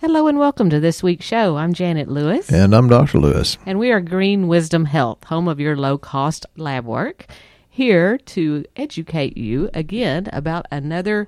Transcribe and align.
Hello 0.00 0.28
and 0.28 0.38
welcome 0.38 0.70
to 0.70 0.78
this 0.78 1.02
week's 1.02 1.26
show. 1.26 1.56
I'm 1.56 1.72
Janet 1.72 2.06
Lewis. 2.06 2.52
And 2.52 2.72
I'm 2.72 2.88
Dr. 2.88 3.18
Lewis. 3.18 3.58
And 3.66 3.80
we 3.80 3.90
are 3.90 4.00
Green 4.00 4.46
Wisdom 4.46 4.84
Health, 4.84 5.24
home 5.24 5.48
of 5.48 5.58
your 5.58 5.74
low 5.74 5.98
cost 5.98 6.46
lab 6.56 6.84
work, 6.84 7.26
here 7.68 8.16
to 8.16 8.64
educate 8.76 9.36
you 9.36 9.68
again 9.74 10.30
about 10.32 10.66
another 10.70 11.26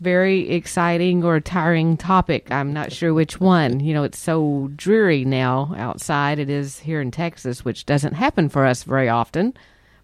very 0.00 0.50
exciting 0.50 1.24
or 1.24 1.40
tiring 1.40 1.96
topic. 1.96 2.52
I'm 2.52 2.74
not 2.74 2.92
sure 2.92 3.14
which 3.14 3.40
one. 3.40 3.80
You 3.80 3.94
know, 3.94 4.02
it's 4.02 4.18
so 4.18 4.70
dreary 4.76 5.24
now 5.24 5.72
outside. 5.78 6.38
It 6.38 6.50
is 6.50 6.80
here 6.80 7.00
in 7.00 7.10
Texas, 7.10 7.64
which 7.64 7.86
doesn't 7.86 8.12
happen 8.12 8.50
for 8.50 8.66
us 8.66 8.82
very 8.82 9.08
often, 9.08 9.54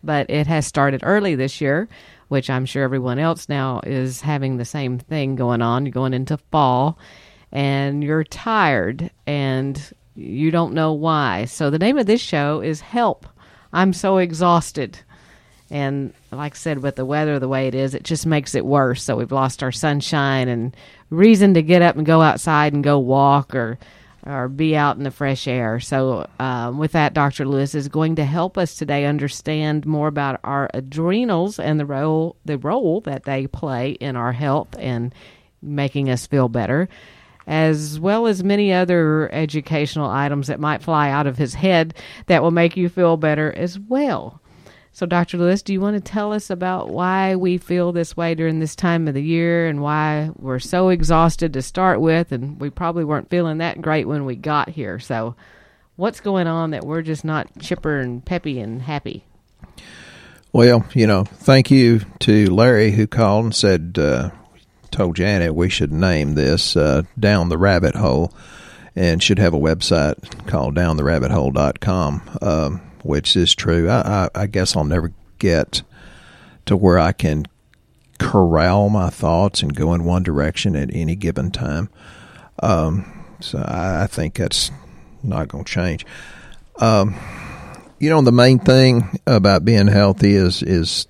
but 0.03 0.31
it 0.31 0.47
has 0.47 0.67
started 0.67 1.03
early 1.05 1.35
this 1.35 1.61
year, 1.61 1.87
which 2.29 2.49
I'm 2.49 2.65
sure 2.65 2.83
everyone 2.83 3.19
else 3.19 3.51
now 3.51 3.83
is 3.85 4.23
having 4.23 4.57
the 4.57 4.65
same 4.65 4.99
thing 4.99 5.37
going 5.37 5.61
on. 5.61 5.85
You're 5.85 5.93
going 5.93 6.15
into 6.15 6.39
fall 6.39 6.99
and 7.53 8.03
you're 8.03 8.25
tired 8.25 9.11
and 9.27 9.93
you 10.15 10.51
don't 10.51 10.75
know 10.75 10.93
why. 10.93 11.45
So 11.45 11.71
the 11.71 11.79
name 11.79 11.99
of 11.99 12.07
this 12.07 12.21
show 12.21 12.61
is 12.61 12.81
Help. 12.81 13.27
I'm 13.73 13.93
so 13.93 14.19
exhausted. 14.19 14.99
And 15.71 16.15
like 16.31 16.55
I 16.55 16.57
said, 16.57 16.83
with 16.83 16.97
the 16.97 17.05
weather 17.05 17.39
the 17.39 17.49
way 17.49 17.67
it 17.67 17.75
is, 17.75 17.95
it 17.95 18.05
just 18.05 18.25
makes 18.25 18.55
it 18.55 18.65
worse. 18.65 19.03
So 19.03 19.17
we've 19.17 19.33
lost 19.33 19.63
our 19.63 19.73
sunshine 19.73 20.49
and 20.49 20.77
reason 21.11 21.55
to 21.55 21.63
get 21.63 21.83
up 21.83 21.97
and 21.97 22.07
go 22.07 22.23
outside 22.23 22.73
and 22.73 22.85
go 22.85 22.99
walk 22.99 23.55
or 23.55 23.79
or 24.27 24.49
be 24.49 24.77
out 24.77 24.97
in 24.97 25.05
the 25.05 25.11
fresh 25.13 25.47
air. 25.47 25.79
So, 25.79 26.29
um, 26.41 26.79
with 26.79 26.93
that, 26.93 27.15
Dr. 27.15 27.47
Lewis 27.47 27.77
is 27.77 27.87
going 27.87 28.17
to 28.17 28.25
help 28.25 28.59
us 28.59 28.75
today 28.75 29.05
understand 29.05 29.87
more 29.87 30.09
about 30.09 30.41
our 30.43 30.69
adrenals 30.75 31.61
and 31.61 31.79
the 31.79 31.87
role 31.87 32.37
the 32.45 32.59
role 32.59 33.01
that 33.03 33.25
they 33.25 33.47
play 33.47 33.91
in 33.93 34.17
our 34.17 34.33
health 34.33 34.75
and 34.79 35.15
making 35.63 36.11
us 36.11 36.27
feel 36.27 36.49
better 36.49 36.89
as 37.47 38.01
well 38.01 38.27
as 38.27 38.43
many 38.43 38.73
other 38.73 39.33
educational 39.33 40.11
items 40.11 40.49
that 40.49 40.61
might 40.61 40.83
fly 40.83 41.11
out 41.11 41.27
of 41.27 41.39
his 41.39 41.55
head 41.55 41.95
that 42.27 42.43
will 42.43 42.51
make 42.51 42.77
you 42.77 42.89
feel 42.89 43.17
better 43.17 43.53
as 43.57 43.79
well. 43.79 44.41
So, 44.97 45.05
Dr. 45.05 45.37
Lewis, 45.37 45.61
do 45.61 45.75
you 45.75 45.81
want 45.83 45.95
to 45.95 46.01
tell 46.01 46.33
us 46.33 46.49
about 46.49 46.89
why 46.89 47.37
we 47.37 47.59
feel 47.59 47.93
this 47.93 48.17
way 48.17 48.35
during 48.35 48.61
this 48.61 48.75
time 48.75 49.07
of 49.07 49.13
the 49.13 49.23
year 49.23 49.67
and 49.67 49.83
why 49.83 50.31
we're 50.37 50.59
so 50.59 50.89
exhausted 50.89 51.53
to 51.53 51.61
start 51.61 52.01
with? 52.01 52.33
And 52.33 52.59
we 52.59 52.71
probably 52.71 53.05
weren't 53.05 53.29
feeling 53.29 53.59
that 53.59 53.83
great 53.83 54.09
when 54.09 54.25
we 54.25 54.37
got 54.37 54.71
here. 54.71 54.99
So, 54.99 55.37
what's 55.97 56.21
going 56.21 56.47
on 56.47 56.71
that 56.71 56.87
we're 56.87 57.03
just 57.03 57.27
not 57.27 57.59
chipper 57.59 58.01
and 58.01 58.25
peppy 58.25 58.59
and 58.59 58.81
happy? 58.81 59.27
Well, 60.51 60.87
you 60.95 61.07
know, 61.07 61.25
thank 61.25 61.71
you 61.71 62.01
to 62.21 62.47
Larry 62.47 62.93
who 62.93 63.07
called 63.07 63.45
and 63.45 63.55
said, 63.55 63.99
uh, 63.99 64.31
told 64.91 65.17
Janet 65.17 65.55
we 65.55 65.69
should 65.69 65.93
name 65.93 66.35
this 66.35 66.77
uh, 66.77 67.03
Down 67.19 67.49
the 67.49 67.59
Rabbit 67.59 67.95
Hole 67.95 68.33
and 68.95 69.23
should 69.23 69.39
have 69.39 69.55
a 69.55 69.59
website 69.59 70.47
called 70.47 70.75
downtherabbithole.com, 70.75 72.23
um, 72.41 72.81
which 73.03 73.37
is 73.37 73.55
true. 73.55 73.89
I, 73.91 74.25
I, 74.25 74.29
I 74.35 74.47
guess 74.47 74.77
I'll 74.77 74.85
never 74.85 75.13
get 75.39 75.83
to 76.65 76.77
where 76.77 76.99
I 76.99 77.13
can 77.13 77.47
corral 78.19 78.89
my 78.89 79.11
thoughts 79.11 79.63
and 79.63 79.77
go 79.77 79.93
in 79.93 80.05
one 80.05 80.23
direction 80.23 80.75
at 80.75 80.91
any 80.93 81.15
given 81.15 81.51
time. 81.51 81.91
Um, 82.63 83.25
so 83.41 83.59
I, 83.59 84.05
I, 84.05 84.07
think 84.07 84.35
that's 84.35 84.71
not 85.23 85.49
going 85.49 85.65
to 85.65 85.71
change. 85.71 86.07
Um, 86.81 87.15
you 87.99 88.09
know, 88.09 88.23
the 88.23 88.33
main 88.33 88.59
thing 88.59 89.19
about 89.27 89.65
being 89.67 89.87
healthy 89.89 90.35
is 90.35 90.63
is 90.63 91.07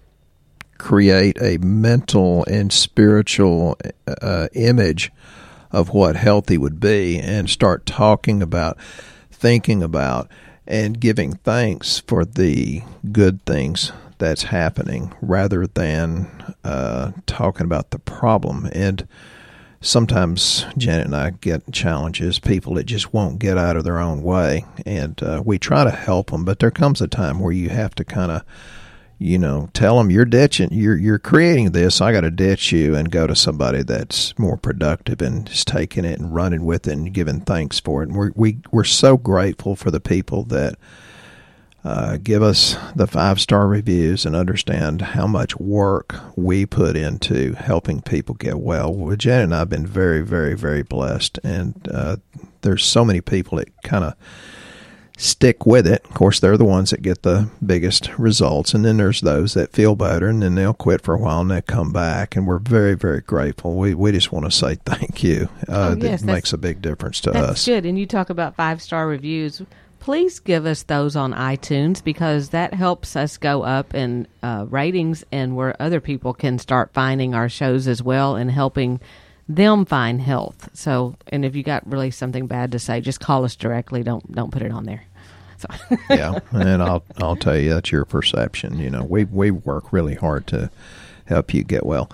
create 0.79 1.41
a 1.41 1.59
mental 1.59 2.45
and 2.45 2.73
spiritual 2.73 3.79
uh, 4.23 4.49
image 4.55 5.13
of 5.73 5.91
what 5.91 6.17
healthy 6.17 6.59
would 6.59 6.81
be 6.81 7.19
and 7.19 7.51
start 7.51 7.87
talking 7.87 8.43
about, 8.43 8.79
thinking 9.31 9.83
about, 9.83 10.29
and 10.67 11.01
giving 11.01 11.33
thanks 11.33 12.01
for 12.01 12.25
the 12.25 12.83
good 13.13 13.45
things 13.45 13.93
that's 14.19 14.45
happening 14.45 15.15
rather 15.21 15.67
than 15.67 16.55
uh, 16.65 17.13
talking 17.27 17.67
about 17.67 17.91
the 17.91 17.99
problem. 17.99 18.69
And 18.73 19.07
sometimes 19.81 20.65
Janet 20.77 21.07
and 21.07 21.17
I 21.17 21.31
get 21.31 21.73
challenges, 21.73 22.39
people 22.39 22.75
that 22.75 22.85
just 22.85 23.13
won't 23.13 23.39
get 23.39 23.59
out 23.59 23.77
of 23.77 23.85
their 23.85 23.99
own 23.99 24.23
way. 24.23 24.65
And 24.85 25.23
uh, 25.23 25.43
we 25.45 25.59
try 25.59 25.85
to 25.85 25.91
help 25.91 26.31
them, 26.31 26.45
but 26.45 26.59
there 26.59 26.71
comes 26.71 27.01
a 27.01 27.09
time 27.09 27.41
where 27.41 27.53
you 27.53 27.69
have 27.69 27.95
to 27.97 28.05
kind 28.05 28.33
of 28.33 28.43
you 29.19 29.39
know, 29.39 29.71
tell 29.73 29.97
them 29.97 30.11
you're 30.11 30.27
ditching, 30.27 30.69
you're 30.73 30.97
you're 30.97 31.19
creating 31.19 31.73
this. 31.73 32.01
I 32.01 32.13
got 32.13 32.21
to 32.21 32.31
ditch 32.31 32.71
you 32.71 32.95
and 32.95 33.11
go 33.11 33.27
to 33.27 33.35
somebody 33.35 33.83
that's 33.83 34.39
more 34.39 34.59
productive 34.59 35.23
and 35.23 35.49
is 35.49 35.65
taking 35.65 36.05
it 36.05 36.21
and 36.21 36.35
running 36.35 36.65
with 36.65 36.87
it 36.87 36.93
and 36.93 37.13
giving 37.13 37.41
thanks 37.41 37.81
for 37.81 38.03
it. 38.03 38.09
And 38.09 38.17
we're 38.17 38.33
we 38.35 38.59
we're 38.71 38.85
so 38.85 39.17
grateful 39.17 39.75
for 39.75 39.91
the 39.91 40.01
people 40.01 40.45
that 40.45 40.77
uh, 41.83 42.19
give 42.23 42.43
us 42.43 42.77
the 42.95 43.07
five 43.07 43.41
star 43.41 43.69
reviews 43.69 44.27
and 44.27 44.37
understand 44.37 45.01
how 45.01 45.27
much 45.27 45.57
work 45.59 46.17
we 46.35 46.67
put 46.67 46.97
into 46.97 47.53
helping 47.53 48.03
people 48.03 48.35
get 48.35 48.59
well. 48.59 48.93
well 48.93 49.17
Jen 49.17 49.45
and 49.45 49.55
I've 49.55 49.71
been 49.71 49.87
very, 49.87 50.21
very, 50.21 50.55
very 50.55 50.83
blessed, 50.83 51.39
and 51.43 51.89
uh, 51.91 52.17
there's 52.63 52.85
so 52.85 53.05
many 53.05 53.21
people 53.23 53.59
that 53.59 53.71
kind 53.83 54.05
of 54.05 54.15
stick 55.17 55.65
with 55.65 55.87
it. 55.87 56.05
Of 56.05 56.15
course, 56.15 56.39
they're 56.39 56.59
the 56.59 56.65
ones 56.65 56.91
that 56.91 57.03
get 57.03 57.23
the 57.23 57.49
biggest 57.65 58.11
results. 58.19 58.75
And 58.75 58.85
then 58.85 58.99
there's 58.99 59.23
those 59.23 59.55
that 59.55 59.73
feel 59.73 59.97
better 59.97 60.29
and 60.29 60.43
then 60.43 60.55
they'll 60.55 60.75
quit 60.75 61.01
for 61.01 61.15
a 61.15 61.19
while 61.19 61.41
and 61.41 61.51
they 61.51 61.63
come 61.63 61.93
back. 61.93 62.37
And 62.37 62.47
we're 62.47 62.59
very, 62.59 62.95
very 62.95 63.23
grateful. 63.23 63.77
We, 63.77 63.95
we 63.95 64.13
just 64.13 64.31
want 64.31 64.45
to 64.45 64.51
say 64.51 64.75
thank 64.85 65.25
you. 65.25 65.49
Uh, 65.69 65.97
oh, 65.97 65.97
yes, 66.01 66.21
that 66.21 66.27
makes 66.27 66.53
a 66.53 66.59
big 66.59 66.83
difference 66.83 67.21
to 67.23 67.31
that's 67.31 67.51
us. 67.51 67.65
good. 67.65 67.87
And 67.87 67.99
you 67.99 68.07
talk 68.07 68.31
about 68.31 68.55
five 68.55 68.83
star 68.83 69.09
reviews. 69.09 69.63
Please 69.99 70.39
give 70.39 70.67
us 70.67 70.85
those 70.85 71.17
on 71.17 71.33
iTunes 71.33 72.05
because 72.05 72.51
that 72.51 72.75
helps 72.75 73.17
us 73.17 73.39
go 73.39 73.63
up 73.63 73.93
in 73.93 74.29
uh, 74.43 74.67
ratings 74.69 75.25
and 75.33 75.57
where 75.57 75.81
other 75.83 76.01
people 76.01 76.33
can 76.33 76.59
start 76.59 76.93
finding 76.93 77.35
our 77.35 77.49
shows 77.49 77.89
as 77.89 78.03
well 78.03 78.37
and 78.37 78.51
helping 78.51 79.01
them 79.49 79.85
find 79.85 80.21
health. 80.21 80.71
So, 80.73 81.17
and 81.29 81.45
if 81.45 81.55
you 81.55 81.63
got 81.63 81.87
really 81.87 82.11
something 82.11 82.47
bad 82.47 82.73
to 82.73 82.79
say, 82.79 83.01
just 83.01 83.21
call 83.21 83.45
us 83.45 83.57
directly. 83.57 84.03
Don't 84.03 84.31
don't 84.33 84.51
put 84.51 84.63
it 84.63 84.73
on 84.73 84.85
there. 84.85 85.05
So. 85.59 85.69
yeah, 86.11 86.39
and 86.53 86.83
I'll 86.83 87.05
I'll 87.19 87.37
tell 87.37 87.57
you 87.57 87.71
that's 87.71 87.93
your 87.93 88.05
perception. 88.05 88.79
You 88.79 88.91
know, 88.91 89.05
we 89.05 89.25
we 89.25 89.51
work 89.51 89.93
really 89.93 90.15
hard 90.15 90.47
to 90.49 90.71
help 91.27 91.55
you 91.55 91.65
get 91.65 91.87
well. 91.87 92.11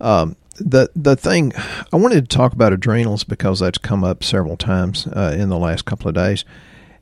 Um, 0.00 0.36
the 0.58 0.90
the 0.94 1.16
thing 1.16 1.52
I 1.92 1.96
wanted 1.96 2.28
to 2.28 2.36
talk 2.36 2.52
about 2.52 2.72
adrenals 2.72 3.24
because 3.24 3.60
that's 3.60 3.78
come 3.78 4.04
up 4.04 4.24
several 4.24 4.56
times 4.56 5.06
uh, 5.08 5.34
in 5.38 5.48
the 5.48 5.58
last 5.58 5.84
couple 5.84 6.08
of 6.08 6.14
days. 6.14 6.44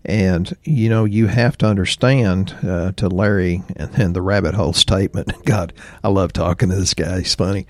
And 0.06 0.54
you 0.64 0.88
know, 0.88 1.04
you 1.04 1.28
have 1.28 1.56
to 1.58 1.66
understand 1.66 2.54
uh, 2.62 2.92
to 2.96 3.08
Larry 3.08 3.62
and, 3.76 3.92
then 3.92 4.12
the 4.12 4.22
rabbit 4.22 4.54
hole 4.54 4.72
statement. 4.74 5.32
God, 5.44 5.72
I 6.02 6.08
love 6.08 6.32
talking 6.32 6.70
to 6.70 6.76
this 6.76 6.94
guy. 6.94 7.18
He's 7.18 7.34
funny. 7.34 7.66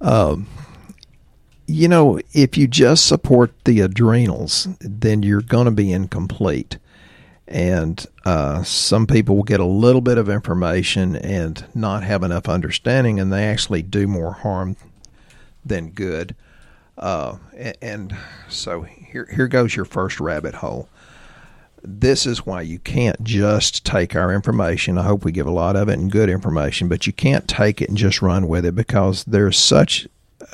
Um, 0.00 0.48
you 1.72 1.88
know, 1.88 2.20
if 2.32 2.58
you 2.58 2.68
just 2.68 3.06
support 3.06 3.52
the 3.64 3.80
adrenals, 3.80 4.68
then 4.80 5.22
you're 5.22 5.40
going 5.40 5.64
to 5.64 5.70
be 5.70 5.90
incomplete. 5.90 6.78
And 7.48 8.04
uh, 8.24 8.62
some 8.62 9.06
people 9.06 9.36
will 9.36 9.42
get 9.42 9.60
a 9.60 9.64
little 9.64 10.00
bit 10.00 10.18
of 10.18 10.28
information 10.28 11.16
and 11.16 11.64
not 11.74 12.02
have 12.04 12.22
enough 12.22 12.48
understanding, 12.48 13.18
and 13.18 13.32
they 13.32 13.44
actually 13.44 13.82
do 13.82 14.06
more 14.06 14.32
harm 14.32 14.76
than 15.64 15.90
good. 15.90 16.34
Uh, 16.96 17.38
and 17.80 18.16
so 18.48 18.82
here, 18.82 19.28
here 19.34 19.48
goes 19.48 19.74
your 19.74 19.84
first 19.84 20.20
rabbit 20.20 20.56
hole. 20.56 20.88
This 21.82 22.26
is 22.26 22.46
why 22.46 22.62
you 22.62 22.78
can't 22.78 23.22
just 23.24 23.84
take 23.84 24.14
our 24.14 24.32
information. 24.32 24.98
I 24.98 25.02
hope 25.02 25.24
we 25.24 25.32
give 25.32 25.46
a 25.46 25.50
lot 25.50 25.74
of 25.74 25.88
it 25.88 25.98
and 25.98 26.12
good 26.12 26.28
information, 26.28 26.88
but 26.88 27.06
you 27.06 27.12
can't 27.12 27.48
take 27.48 27.82
it 27.82 27.88
and 27.88 27.98
just 27.98 28.22
run 28.22 28.46
with 28.46 28.64
it 28.64 28.74
because 28.74 29.24
there's 29.24 29.58
such 29.58 30.06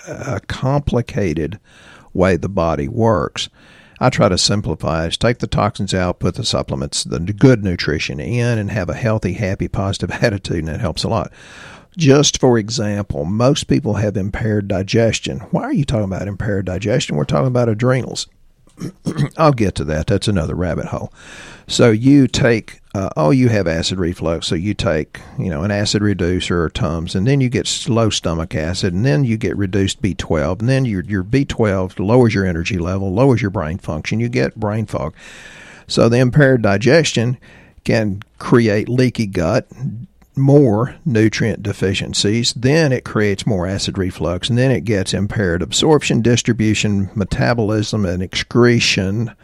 a 0.08 0.40
complicated 0.46 1.58
way 2.12 2.36
the 2.36 2.48
body 2.48 2.88
works. 2.88 3.48
I 4.00 4.10
try 4.10 4.28
to 4.28 4.38
simplify 4.38 5.06
it. 5.06 5.18
Take 5.18 5.38
the 5.38 5.46
toxins 5.46 5.92
out, 5.92 6.20
put 6.20 6.36
the 6.36 6.44
supplements, 6.44 7.04
the 7.04 7.18
good 7.18 7.64
nutrition 7.64 8.20
in, 8.20 8.58
and 8.58 8.70
have 8.70 8.88
a 8.88 8.94
healthy, 8.94 9.32
happy, 9.32 9.68
positive 9.68 10.10
attitude, 10.22 10.64
and 10.64 10.68
it 10.68 10.80
helps 10.80 11.04
a 11.04 11.08
lot. 11.08 11.32
Just 11.96 12.38
for 12.38 12.58
example, 12.58 13.24
most 13.24 13.64
people 13.64 13.94
have 13.94 14.16
impaired 14.16 14.68
digestion. 14.68 15.40
Why 15.50 15.62
are 15.62 15.72
you 15.72 15.84
talking 15.84 16.04
about 16.04 16.28
impaired 16.28 16.66
digestion? 16.66 17.16
We're 17.16 17.24
talking 17.24 17.48
about 17.48 17.68
adrenals. 17.68 18.28
I'll 19.36 19.52
get 19.52 19.74
to 19.76 19.84
that. 19.84 20.06
That's 20.06 20.28
another 20.28 20.54
rabbit 20.54 20.86
hole. 20.86 21.12
So 21.66 21.90
you 21.90 22.26
take, 22.26 22.80
uh, 22.94 23.10
oh, 23.16 23.30
you 23.30 23.48
have 23.48 23.66
acid 23.66 23.98
reflux. 23.98 24.46
So 24.46 24.54
you 24.54 24.74
take, 24.74 25.20
you 25.38 25.50
know, 25.50 25.62
an 25.62 25.70
acid 25.70 26.02
reducer 26.02 26.62
or 26.62 26.70
Tums, 26.70 27.14
and 27.14 27.26
then 27.26 27.40
you 27.40 27.48
get 27.48 27.88
low 27.88 28.10
stomach 28.10 28.54
acid, 28.54 28.94
and 28.94 29.04
then 29.04 29.24
you 29.24 29.36
get 29.36 29.56
reduced 29.56 30.00
B12, 30.00 30.60
and 30.60 30.68
then 30.68 30.84
your 30.84 31.04
your 31.04 31.24
B12 31.24 31.98
lowers 31.98 32.34
your 32.34 32.46
energy 32.46 32.78
level, 32.78 33.12
lowers 33.12 33.42
your 33.42 33.50
brain 33.50 33.78
function. 33.78 34.20
You 34.20 34.28
get 34.28 34.56
brain 34.56 34.86
fog. 34.86 35.14
So 35.86 36.08
the 36.08 36.18
impaired 36.18 36.62
digestion 36.62 37.38
can 37.84 38.22
create 38.38 38.88
leaky 38.88 39.26
gut, 39.26 39.66
more 40.38 40.96
nutrient 41.04 41.62
deficiencies. 41.62 42.52
Then 42.54 42.92
it 42.92 43.04
creates 43.04 43.46
more 43.46 43.66
acid 43.66 43.98
reflux, 43.98 44.48
and 44.48 44.58
then 44.58 44.70
it 44.70 44.84
gets 44.84 45.14
impaired 45.14 45.62
absorption, 45.62 46.22
distribution, 46.22 47.10
metabolism, 47.14 48.04
and 48.04 48.22
excretion. 48.22 49.34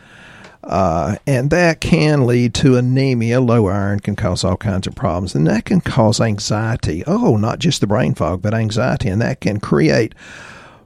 Uh, 0.62 1.16
and 1.26 1.50
that 1.50 1.80
can 1.80 2.26
lead 2.26 2.54
to 2.54 2.76
anemia. 2.76 3.40
Low 3.40 3.68
iron 3.68 4.00
can 4.00 4.16
cause 4.16 4.44
all 4.44 4.56
kinds 4.56 4.86
of 4.86 4.94
problems, 4.94 5.34
and 5.34 5.46
that 5.46 5.66
can 5.66 5.80
cause 5.80 6.20
anxiety. 6.20 7.04
Oh, 7.06 7.36
not 7.36 7.58
just 7.58 7.80
the 7.80 7.86
brain 7.86 8.14
fog, 8.14 8.40
but 8.40 8.54
anxiety, 8.54 9.10
and 9.10 9.20
that 9.20 9.40
can 9.40 9.60
create 9.60 10.14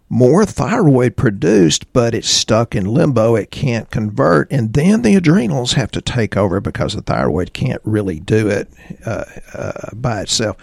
more 0.08 0.46
thyroid 0.46 1.16
produced, 1.16 1.92
but 1.92 2.14
it's 2.14 2.28
stuck 2.28 2.74
in 2.74 2.86
limbo. 2.86 3.34
It 3.34 3.50
can't 3.50 3.90
convert, 3.90 4.50
and 4.50 4.72
then 4.72 5.02
the 5.02 5.16
adrenals 5.16 5.74
have 5.74 5.90
to 5.92 6.00
take 6.00 6.36
over 6.36 6.60
because 6.60 6.94
the 6.94 7.02
thyroid 7.02 7.52
can't 7.52 7.82
really 7.84 8.20
do 8.20 8.48
it 8.48 8.68
uh, 9.04 9.24
uh, 9.54 9.90
by 9.94 10.22
itself. 10.22 10.56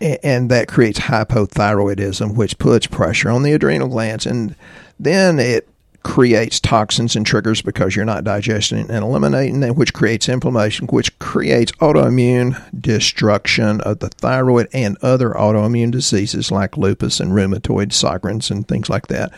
And 0.00 0.50
that 0.50 0.68
creates 0.68 0.98
hypothyroidism, 0.98 2.34
which 2.34 2.58
puts 2.58 2.86
pressure 2.86 3.30
on 3.30 3.44
the 3.44 3.52
adrenal 3.52 3.88
glands, 3.88 4.26
and 4.26 4.54
then 4.98 5.38
it 5.38 5.68
creates 6.06 6.60
toxins 6.60 7.16
and 7.16 7.26
triggers 7.26 7.60
because 7.60 7.96
you're 7.96 8.04
not 8.04 8.22
digesting 8.22 8.88
and 8.88 9.04
eliminating 9.04 9.58
them, 9.58 9.74
which 9.74 9.92
creates 9.92 10.28
inflammation, 10.28 10.86
which 10.86 11.18
creates 11.18 11.72
autoimmune 11.72 12.56
destruction 12.80 13.80
of 13.80 13.98
the 13.98 14.08
thyroid 14.08 14.68
and 14.72 14.96
other 15.02 15.30
autoimmune 15.30 15.90
diseases 15.90 16.52
like 16.52 16.76
lupus 16.76 17.18
and 17.18 17.32
rheumatoid 17.32 17.88
Sjogren's 17.88 18.52
and 18.52 18.68
things 18.68 18.88
like 18.88 19.08
that. 19.08 19.36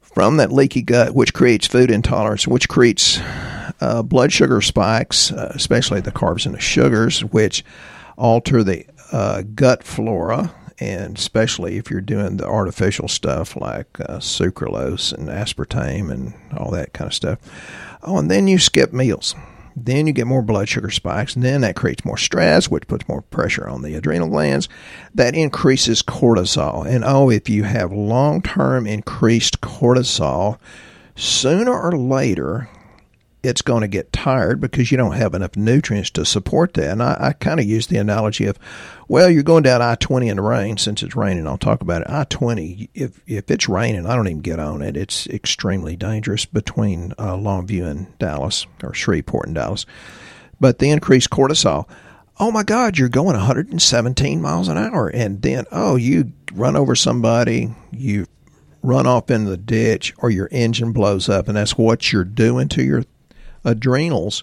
From 0.00 0.38
that 0.38 0.50
leaky 0.50 0.80
gut, 0.80 1.14
which 1.14 1.34
creates 1.34 1.66
food 1.66 1.90
intolerance, 1.90 2.48
which 2.48 2.66
creates 2.66 3.20
uh, 3.82 4.02
blood 4.02 4.32
sugar 4.32 4.62
spikes, 4.62 5.30
uh, 5.30 5.52
especially 5.54 6.00
the 6.00 6.10
carbs 6.10 6.46
and 6.46 6.54
the 6.54 6.60
sugars, 6.60 7.20
which 7.20 7.66
alter 8.16 8.64
the 8.64 8.86
uh, 9.12 9.42
gut 9.54 9.84
flora 9.84 10.54
and 10.80 11.16
especially 11.18 11.76
if 11.76 11.90
you're 11.90 12.00
doing 12.00 12.38
the 12.38 12.46
artificial 12.46 13.06
stuff 13.06 13.54
like 13.54 14.00
uh, 14.00 14.18
sucralose 14.18 15.12
and 15.12 15.28
aspartame 15.28 16.10
and 16.10 16.34
all 16.56 16.70
that 16.70 16.94
kind 16.94 17.08
of 17.08 17.14
stuff. 17.14 17.38
Oh, 18.02 18.18
and 18.18 18.30
then 18.30 18.48
you 18.48 18.58
skip 18.58 18.92
meals. 18.92 19.34
Then 19.76 20.06
you 20.06 20.12
get 20.12 20.26
more 20.26 20.42
blood 20.42 20.68
sugar 20.68 20.90
spikes, 20.90 21.36
and 21.36 21.44
then 21.44 21.60
that 21.60 21.76
creates 21.76 22.04
more 22.04 22.16
stress, 22.16 22.68
which 22.68 22.88
puts 22.88 23.08
more 23.08 23.22
pressure 23.22 23.68
on 23.68 23.82
the 23.82 23.94
adrenal 23.94 24.28
glands. 24.28 24.68
That 25.14 25.36
increases 25.36 26.02
cortisol. 26.02 26.84
And 26.86 27.04
oh, 27.04 27.30
if 27.30 27.48
you 27.48 27.62
have 27.62 27.92
long 27.92 28.42
term 28.42 28.86
increased 28.86 29.60
cortisol, 29.60 30.58
sooner 31.14 31.72
or 31.72 31.92
later, 31.96 32.68
it's 33.42 33.62
going 33.62 33.80
to 33.80 33.88
get 33.88 34.12
tired 34.12 34.60
because 34.60 34.90
you 34.90 34.98
don't 34.98 35.14
have 35.16 35.34
enough 35.34 35.56
nutrients 35.56 36.10
to 36.10 36.24
support 36.24 36.74
that. 36.74 36.90
And 36.90 37.02
I, 37.02 37.16
I 37.18 37.32
kind 37.32 37.58
of 37.58 37.66
use 37.66 37.86
the 37.86 37.96
analogy 37.96 38.46
of, 38.46 38.58
well, 39.08 39.30
you're 39.30 39.42
going 39.42 39.62
down 39.62 39.80
I 39.80 39.94
20 39.94 40.28
in 40.28 40.36
the 40.36 40.42
rain. 40.42 40.76
Since 40.76 41.02
it's 41.02 41.16
raining, 41.16 41.46
I'll 41.46 41.58
talk 41.58 41.80
about 41.80 42.02
it. 42.02 42.10
I 42.10 42.24
20, 42.24 42.90
if, 42.94 43.20
if 43.26 43.50
it's 43.50 43.68
raining, 43.68 44.06
I 44.06 44.14
don't 44.14 44.28
even 44.28 44.42
get 44.42 44.58
on 44.58 44.82
it. 44.82 44.96
It's 44.96 45.26
extremely 45.28 45.96
dangerous 45.96 46.44
between 46.44 47.12
uh, 47.12 47.34
Longview 47.34 47.86
and 47.86 48.18
Dallas, 48.18 48.66
or 48.82 48.92
Shreveport 48.92 49.46
and 49.46 49.54
Dallas. 49.54 49.86
But 50.60 50.78
the 50.78 50.90
increased 50.90 51.30
cortisol, 51.30 51.88
oh 52.38 52.50
my 52.50 52.62
God, 52.62 52.98
you're 52.98 53.08
going 53.08 53.36
117 53.36 54.42
miles 54.42 54.68
an 54.68 54.76
hour. 54.76 55.08
And 55.08 55.40
then, 55.40 55.64
oh, 55.72 55.96
you 55.96 56.32
run 56.52 56.76
over 56.76 56.94
somebody, 56.94 57.74
you 57.90 58.26
run 58.82 59.06
off 59.06 59.30
in 59.30 59.46
the 59.46 59.56
ditch, 59.56 60.12
or 60.18 60.30
your 60.30 60.48
engine 60.50 60.92
blows 60.92 61.30
up. 61.30 61.48
And 61.48 61.56
that's 61.56 61.78
what 61.78 62.12
you're 62.12 62.24
doing 62.24 62.68
to 62.70 62.82
your 62.82 63.04
adrenals 63.64 64.42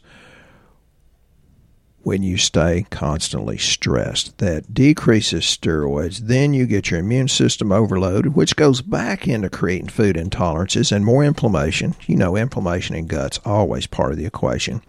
when 2.07 2.23
you 2.23 2.37
stay 2.37 2.85
constantly 2.89 3.57
stressed. 3.57 4.37
That 4.37 4.73
decreases 4.73 5.43
steroids. 5.43 6.19
Then 6.19 6.53
you 6.53 6.65
get 6.65 6.89
your 6.89 7.01
immune 7.01 7.27
system 7.27 7.71
overloaded, 7.71 8.33
which 8.33 8.55
goes 8.55 8.81
back 8.81 9.27
into 9.27 9.49
creating 9.49 9.89
food 9.89 10.15
intolerances 10.15 10.93
and 10.93 11.03
more 11.03 11.25
inflammation. 11.25 11.95
You 12.05 12.15
know, 12.15 12.37
inflammation 12.37 12.95
in 12.95 13.07
guts 13.07 13.41
always 13.43 13.87
part 13.87 14.13
of 14.13 14.17
the 14.17 14.25
equation. 14.25 14.81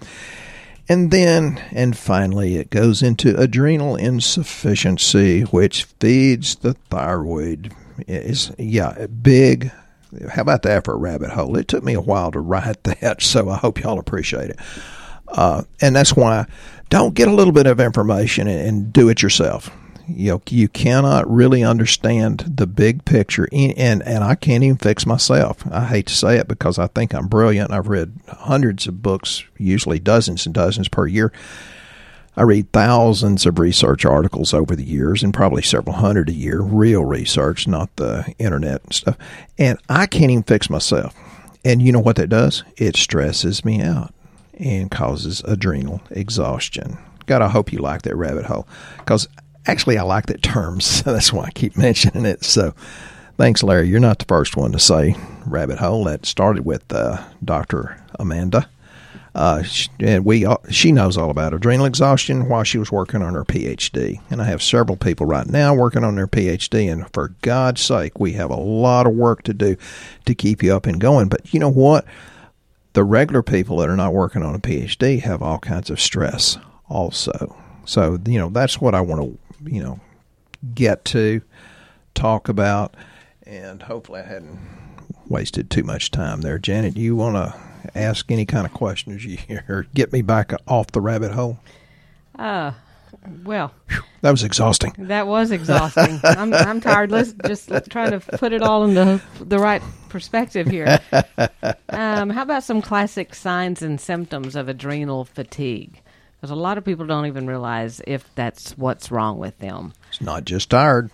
And 0.89 1.11
then, 1.11 1.61
and 1.73 1.99
finally, 1.99 2.57
it 2.57 2.71
goes 2.71 3.03
into 3.03 3.37
adrenal 3.37 3.97
insufficiency, 3.97 5.43
which 5.43 5.85
feeds 5.85 6.55
the 6.55 6.75
thyroid. 6.89 7.75
Is 8.07 8.53
yeah, 8.59 9.07
big 9.07 9.73
how 10.31 10.43
about 10.43 10.63
that 10.63 10.85
for 10.85 10.95
a 10.95 10.99
rabbit 10.99 11.31
hole? 11.31 11.57
It 11.57 11.69
took 11.69 11.85
me 11.85 11.95
a 11.95 12.01
while 12.01 12.31
to 12.33 12.41
write 12.41 12.83
that, 12.85 13.23
so 13.23 13.49
I 13.49 13.57
hope 13.57 13.81
y'all 13.81 13.99
appreciate 13.99 14.51
it. 14.51 14.59
Uh, 15.29 15.63
and 15.81 15.95
that's 15.95 16.17
why 16.17 16.47
don't 16.89 17.15
get 17.15 17.29
a 17.29 17.35
little 17.35 17.53
bit 17.53 17.67
of 17.67 17.81
information 17.81 18.49
and, 18.49 18.67
and, 18.67 18.93
do 18.93 19.11
it 19.11 19.21
yourself. 19.21 19.71
You 20.09 20.31
know, 20.31 20.43
you 20.49 20.69
cannot 20.69 21.31
really 21.31 21.63
understand 21.63 22.45
the 22.49 22.67
big 22.67 23.05
picture, 23.05 23.47
and 23.53 24.03
and 24.03 24.25
I 24.25 24.37
can't 24.37 24.65
even 24.65 24.79
fix 24.79 25.05
myself. 25.05 25.63
I 25.71 25.85
hate 25.85 26.07
to 26.07 26.15
say 26.15 26.39
it 26.39 26.49
because 26.49 26.79
I 26.79 26.87
think 26.87 27.13
I'm 27.13 27.29
brilliant. 27.29 27.73
I've 27.73 27.89
read 27.89 28.19
hundreds 28.27 28.87
of 28.87 29.03
books, 29.03 29.45
usually 29.59 29.99
dozens 29.99 30.47
and 30.47 30.55
dozens 30.55 30.89
per 30.89 31.07
year, 31.07 31.31
I 32.39 32.43
read 32.43 32.71
thousands 32.71 33.47
of 33.47 33.59
research 33.59 34.05
articles 34.05 34.55
over 34.55 34.77
the 34.77 34.85
years 34.85 35.25
and 35.25 35.35
probably 35.35 35.61
several 35.61 35.97
hundred 35.97 36.29
a 36.29 36.33
year, 36.33 36.61
real 36.61 37.05
research, 37.05 37.67
not 37.67 37.97
the 37.97 38.33
internet 38.39 38.81
and 38.85 38.95
stuff. 38.95 39.19
And 39.59 39.77
I 39.89 40.07
can't 40.07 40.31
even 40.31 40.45
fix 40.45 40.71
myself. 40.71 41.17
And 41.65 41.83
you 41.83 41.91
know 41.91 41.99
what 41.99 42.15
that 42.15 42.29
does? 42.29 42.63
It 42.77 42.95
stresses 42.95 43.65
me 43.65 43.83
out 43.83 44.15
and 44.55 44.89
causes 44.89 45.43
adrenal 45.47 46.01
exhaustion. 46.11 46.97
God, 47.27 47.43
I 47.43 47.49
hope 47.49 47.73
you 47.73 47.81
like 47.81 48.03
that 48.03 48.15
rabbit 48.15 48.45
hole 48.45 48.69
because 48.99 49.27
actually 49.67 49.99
I 49.99 50.03
like 50.03 50.27
that 50.27 50.41
term, 50.41 50.81
so 50.81 51.13
that's 51.13 51.33
why 51.33 51.47
I 51.47 51.51
keep 51.51 51.77
mentioning 51.77 52.25
it. 52.25 52.45
So 52.45 52.73
thanks, 53.37 53.65
Larry. 53.65 53.89
You're 53.89 53.99
not 53.99 54.21
the 54.21 54.27
first 54.27 54.57
one 54.57 54.71
to 54.71 54.79
say 54.79 55.17
rabbit 55.45 55.81
hole. 55.81 56.05
That 56.05 56.25
started 56.25 56.65
with 56.65 56.93
uh, 56.93 57.21
Dr. 57.45 58.01
Amanda 58.17 58.69
uh, 59.39 59.63
and 60.01 60.25
we 60.25 60.45
she 60.69 60.91
knows 60.91 61.17
all 61.17 61.31
about 61.31 61.55
adrenal 61.55 61.87
exhaustion 61.87 62.49
while 62.49 62.65
she 62.65 62.77
was 62.77 62.91
working 62.91 63.23
on 63.23 63.35
her 63.35 63.45
PhD. 63.45 64.21
And 64.31 64.43
I 64.43 64.47
have 64.47 64.61
several 64.61 64.97
people 64.97 65.27
right 65.27 65.47
now 65.47 65.73
working 65.75 66.03
on 66.03 66.17
their 66.17 66.27
PhD. 66.27 66.91
And 66.93 67.09
for 67.13 67.29
God's 67.41 67.81
sake, 67.81 68.19
we 68.19 68.33
have 68.33 68.51
a 68.51 68.57
lot 68.57 69.07
of 69.07 69.15
work 69.15 69.45
to 69.45 69.55
do 69.55 69.77
to 70.25 70.35
keep 70.35 70.61
you 70.61 70.75
up 70.75 70.87
and 70.87 71.01
going. 71.01 71.29
But 71.29 71.55
you 71.55 71.61
know 71.61 71.71
what? 71.71 72.05
The 72.95 73.05
regular 73.05 73.45
people 73.45 73.77
that 73.77 73.89
are 73.89 73.97
not 73.97 74.13
working 74.13 74.43
on 74.43 74.57
a 74.57 74.59
PhD 74.59 75.21
have 75.21 75.41
all 75.41 75.61
kinds 75.61 75.89
of 75.89 76.01
stress 76.01 76.59
also. 76.89 77.57
So 77.85 78.19
you 78.27 78.41
know 78.41 78.49
that's 78.49 78.81
what 78.81 78.97
I 78.97 79.03
want 79.03 79.23
to 79.23 79.73
you 79.73 79.81
know 79.81 80.01
get 80.75 81.05
to 81.07 81.43
talk 82.13 82.49
about, 82.49 82.97
and 83.45 83.85
hopefully 83.85 84.19
I 84.19 84.27
hadn't 84.27 84.59
wasted 85.29 85.71
too 85.71 85.85
much 85.85 86.11
time 86.11 86.41
there. 86.41 86.59
Janet, 86.59 86.97
you 86.97 87.15
want 87.15 87.37
to 87.37 87.68
ask 87.95 88.31
any 88.31 88.47
kind 88.47 88.67
of 88.67 88.73
questions 88.73 89.25
you 89.25 89.37
hear, 89.37 89.87
get 89.95 90.13
me 90.13 90.23
back 90.23 90.53
off 90.67 90.89
the 90.89 91.01
rabbit 91.01 91.33
hole? 91.33 91.59
Uh, 92.39 92.73
well, 93.45 93.73
that 94.21 94.31
was 94.31 94.45
exhausting. 94.45 94.93
That 94.99 95.27
was 95.27 95.51
exhausting. 95.51 96.21
I'm, 96.23 96.53
I'm 96.55 96.81
tired. 96.81 97.11
Let's 97.11 97.33
just 97.47 97.71
try 97.91 98.11
to 98.11 98.21
put 98.21 98.53
it 98.53 98.63
all 98.63 98.85
in 98.85 98.95
the 98.95 99.21
the 99.41 99.59
right 99.59 99.83
perspective 100.09 100.67
here. 100.67 101.01
Um, 101.89 102.31
how 102.31 102.43
about 102.43 102.63
some 102.63 102.81
classic 102.83 103.35
signs 103.35 103.83
and 103.83 104.01
symptoms 104.01 104.57
of 104.57 104.69
adrenal 104.69 105.25
fatigue? 105.25 106.01
Because 106.37 106.51
a 106.51 106.57
lot 106.57 106.79
of 106.79 106.85
people 106.85 107.07
don't 107.07 107.27
even 107.27 107.47
realize 107.47 108.01
if 108.07 108.33
that's 108.35 108.79
what's 108.79 109.11
wrong 109.11 109.39
with 109.39 109.59
them. 109.59 109.93
It's 110.11 110.21
not 110.21 110.45
just 110.45 110.71
tired. 110.71 111.11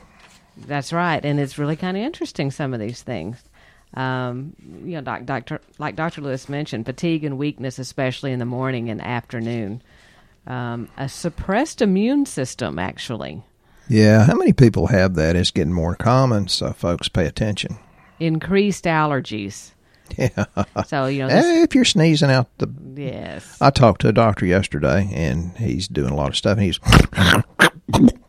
That's 0.57 0.93
right, 0.93 1.25
and 1.25 1.41
it's 1.41 1.59
really 1.59 1.77
kind 1.77 1.97
of 1.97 2.03
interesting. 2.03 2.51
Some 2.51 2.75
of 2.75 2.81
these 2.81 3.03
things. 3.03 3.43
Um, 3.95 4.55
you 4.85 4.93
know, 4.93 5.01
doc, 5.03 5.25
doctor, 5.25 5.61
like 5.79 5.97
Dr. 5.97 6.21
Lewis 6.21 6.49
mentioned, 6.49 6.85
fatigue 6.85 7.25
and 7.25 7.39
weakness, 7.39 7.79
especially 7.79 8.33
in 8.33 8.41
the 8.41 8.45
morning 8.45 8.91
and 8.91 9.01
afternoon. 9.01 9.83
Um, 10.47 10.89
a 10.97 11.09
suppressed 11.09 11.81
immune 11.81 12.27
system, 12.27 12.79
actually. 12.79 13.43
Yeah, 13.89 14.25
how 14.25 14.35
many 14.35 14.53
people 14.53 14.89
have 14.89 15.15
that? 15.15 15.37
It's 15.37 15.51
getting 15.51 15.73
more 15.73 15.95
common, 15.95 16.49
so 16.49 16.73
folks 16.73 17.09
pay 17.09 17.27
attention. 17.27 17.79
Increased 18.19 18.85
allergies. 18.85 19.71
Yeah. 20.19 20.45
So 20.87 21.07
you 21.07 21.23
know, 21.23 21.29
this, 21.29 21.47
if 21.65 21.75
you're 21.75 21.87
sneezing 21.87 22.31
out 22.31 22.49
the. 22.59 22.69
Yes. 22.95 23.57
I 23.61 23.71
talked 23.71 24.03
to 24.03 24.09
a 24.09 24.13
doctor 24.13 24.45
yesterday, 24.45 25.09
and 25.11 25.57
he's 25.57 25.89
doing 25.89 26.11
a 26.11 26.15
lot 26.15 26.29
of 26.29 26.37
stuff. 26.37 26.59
And 26.59 26.63
he's 26.63 26.79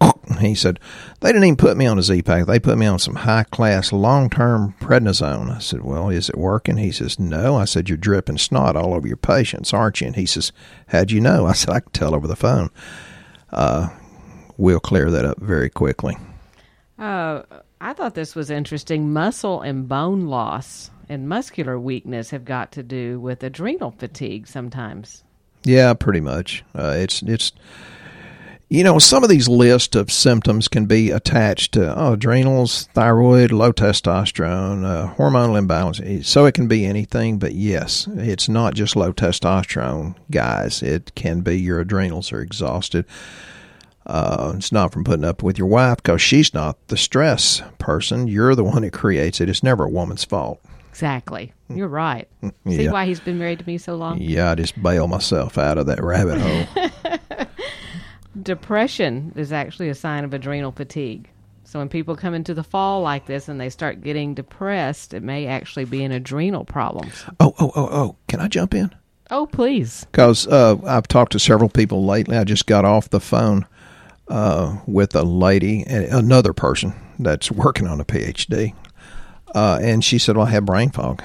he 0.40 0.54
said, 0.54 0.80
they 1.20 1.28
didn't 1.30 1.44
even 1.44 1.56
put 1.56 1.76
me 1.76 1.86
on 1.86 1.98
a 1.98 2.02
Z 2.02 2.22
Pack. 2.22 2.46
They 2.46 2.58
put 2.58 2.78
me 2.78 2.86
on 2.86 2.98
some 2.98 3.14
high-class 3.14 3.92
long-term 3.92 4.74
prednisone. 4.80 5.54
I 5.54 5.58
said, 5.58 5.82
well, 5.82 6.08
is 6.08 6.28
it 6.28 6.36
working? 6.36 6.76
He 6.76 6.92
says, 6.92 7.18
no. 7.18 7.56
I 7.56 7.64
said, 7.64 7.88
you're 7.88 7.98
dripping 7.98 8.38
snot 8.38 8.76
all 8.76 8.94
over 8.94 9.06
your 9.06 9.16
patients, 9.16 9.72
aren't 9.72 10.00
you? 10.00 10.08
And 10.08 10.16
he 10.16 10.26
says, 10.26 10.52
how'd 10.88 11.10
you 11.10 11.20
know? 11.20 11.46
I 11.48 11.52
said, 11.52 11.70
I 11.70 11.80
can 11.80 11.92
tell 11.92 12.14
over 12.14 12.26
the 12.26 12.36
phone. 12.36 12.70
Uh, 13.50 13.88
we'll 14.56 14.80
clear 14.80 15.10
that 15.10 15.24
up 15.24 15.40
very 15.40 15.70
quickly. 15.70 16.16
Uh, 16.98 17.42
I 17.80 17.92
thought 17.92 18.14
this 18.14 18.34
was 18.34 18.50
interesting. 18.50 19.12
Muscle 19.12 19.60
and 19.60 19.88
bone 19.88 20.26
loss 20.26 20.90
and 21.08 21.28
muscular 21.28 21.78
weakness 21.78 22.30
have 22.30 22.44
got 22.44 22.72
to 22.72 22.82
do 22.82 23.20
with 23.20 23.42
adrenal 23.42 23.90
fatigue 23.90 24.46
sometimes. 24.46 25.22
Yeah, 25.64 25.94
pretty 25.94 26.20
much. 26.20 26.64
Uh, 26.74 26.94
it's 26.96 27.22
it's 27.22 27.52
You 28.74 28.82
know, 28.82 28.98
some 28.98 29.22
of 29.22 29.28
these 29.30 29.48
lists 29.48 29.94
of 29.94 30.10
symptoms 30.10 30.66
can 30.66 30.86
be 30.86 31.12
attached 31.12 31.74
to 31.74 31.96
oh, 31.96 32.14
adrenals, 32.14 32.88
thyroid, 32.92 33.52
low 33.52 33.72
testosterone, 33.72 34.84
uh, 34.84 35.14
hormonal 35.14 35.56
imbalance. 35.56 36.00
So 36.28 36.44
it 36.44 36.54
can 36.54 36.66
be 36.66 36.84
anything, 36.84 37.38
but 37.38 37.52
yes, 37.52 38.08
it's 38.16 38.48
not 38.48 38.74
just 38.74 38.96
low 38.96 39.12
testosterone, 39.12 40.16
guys. 40.32 40.82
It 40.82 41.14
can 41.14 41.42
be 41.42 41.56
your 41.56 41.78
adrenals 41.78 42.32
are 42.32 42.40
exhausted. 42.40 43.04
Uh, 44.06 44.54
it's 44.56 44.72
not 44.72 44.92
from 44.92 45.04
putting 45.04 45.24
up 45.24 45.40
with 45.40 45.56
your 45.56 45.68
wife 45.68 45.98
because 45.98 46.20
she's 46.20 46.52
not 46.52 46.76
the 46.88 46.96
stress 46.96 47.62
person. 47.78 48.26
You're 48.26 48.56
the 48.56 48.64
one 48.64 48.82
who 48.82 48.90
creates 48.90 49.40
it. 49.40 49.48
It's 49.48 49.62
never 49.62 49.84
a 49.84 49.88
woman's 49.88 50.24
fault. 50.24 50.60
Exactly. 50.90 51.52
You're 51.68 51.86
right. 51.86 52.28
See 52.42 52.52
Yeah. 52.84 52.90
why 52.90 53.06
he's 53.06 53.20
been 53.20 53.38
married 53.38 53.60
to 53.60 53.66
me 53.68 53.78
so 53.78 53.94
long? 53.94 54.20
Yeah, 54.20 54.50
I 54.50 54.56
just 54.56 54.82
bail 54.82 55.06
myself 55.06 55.58
out 55.58 55.78
of 55.78 55.86
that 55.86 56.02
rabbit 56.02 56.38
hole. 56.40 56.90
Depression 58.42 59.32
is 59.36 59.52
actually 59.52 59.88
a 59.88 59.94
sign 59.94 60.24
of 60.24 60.34
adrenal 60.34 60.72
fatigue. 60.72 61.28
So 61.64 61.78
when 61.78 61.88
people 61.88 62.14
come 62.14 62.34
into 62.34 62.54
the 62.54 62.62
fall 62.62 63.00
like 63.00 63.26
this 63.26 63.48
and 63.48 63.60
they 63.60 63.70
start 63.70 64.02
getting 64.02 64.34
depressed, 64.34 65.14
it 65.14 65.22
may 65.22 65.46
actually 65.46 65.86
be 65.86 66.04
an 66.04 66.12
adrenal 66.12 66.64
problem. 66.64 67.10
oh, 67.40 67.54
oh, 67.58 67.72
oh, 67.74 67.88
oh. 67.90 68.16
Can 68.28 68.40
I 68.40 68.48
jump 68.48 68.74
in? 68.74 68.94
Oh, 69.30 69.46
please. 69.46 70.06
Because 70.12 70.46
uh, 70.46 70.76
I've 70.86 71.08
talked 71.08 71.32
to 71.32 71.38
several 71.38 71.70
people 71.70 72.04
lately. 72.04 72.36
I 72.36 72.44
just 72.44 72.66
got 72.66 72.84
off 72.84 73.08
the 73.10 73.20
phone 73.20 73.66
uh, 74.28 74.78
with 74.86 75.14
a 75.14 75.22
lady, 75.22 75.84
and 75.86 76.04
another 76.06 76.52
person 76.52 76.94
that's 77.18 77.50
working 77.50 77.86
on 77.86 78.00
a 78.00 78.04
PhD, 78.04 78.74
uh, 79.54 79.78
and 79.80 80.04
she 80.04 80.18
said, 80.18 80.36
"Well, 80.36 80.46
I 80.46 80.50
have 80.50 80.64
brain 80.64 80.90
fog." 80.90 81.22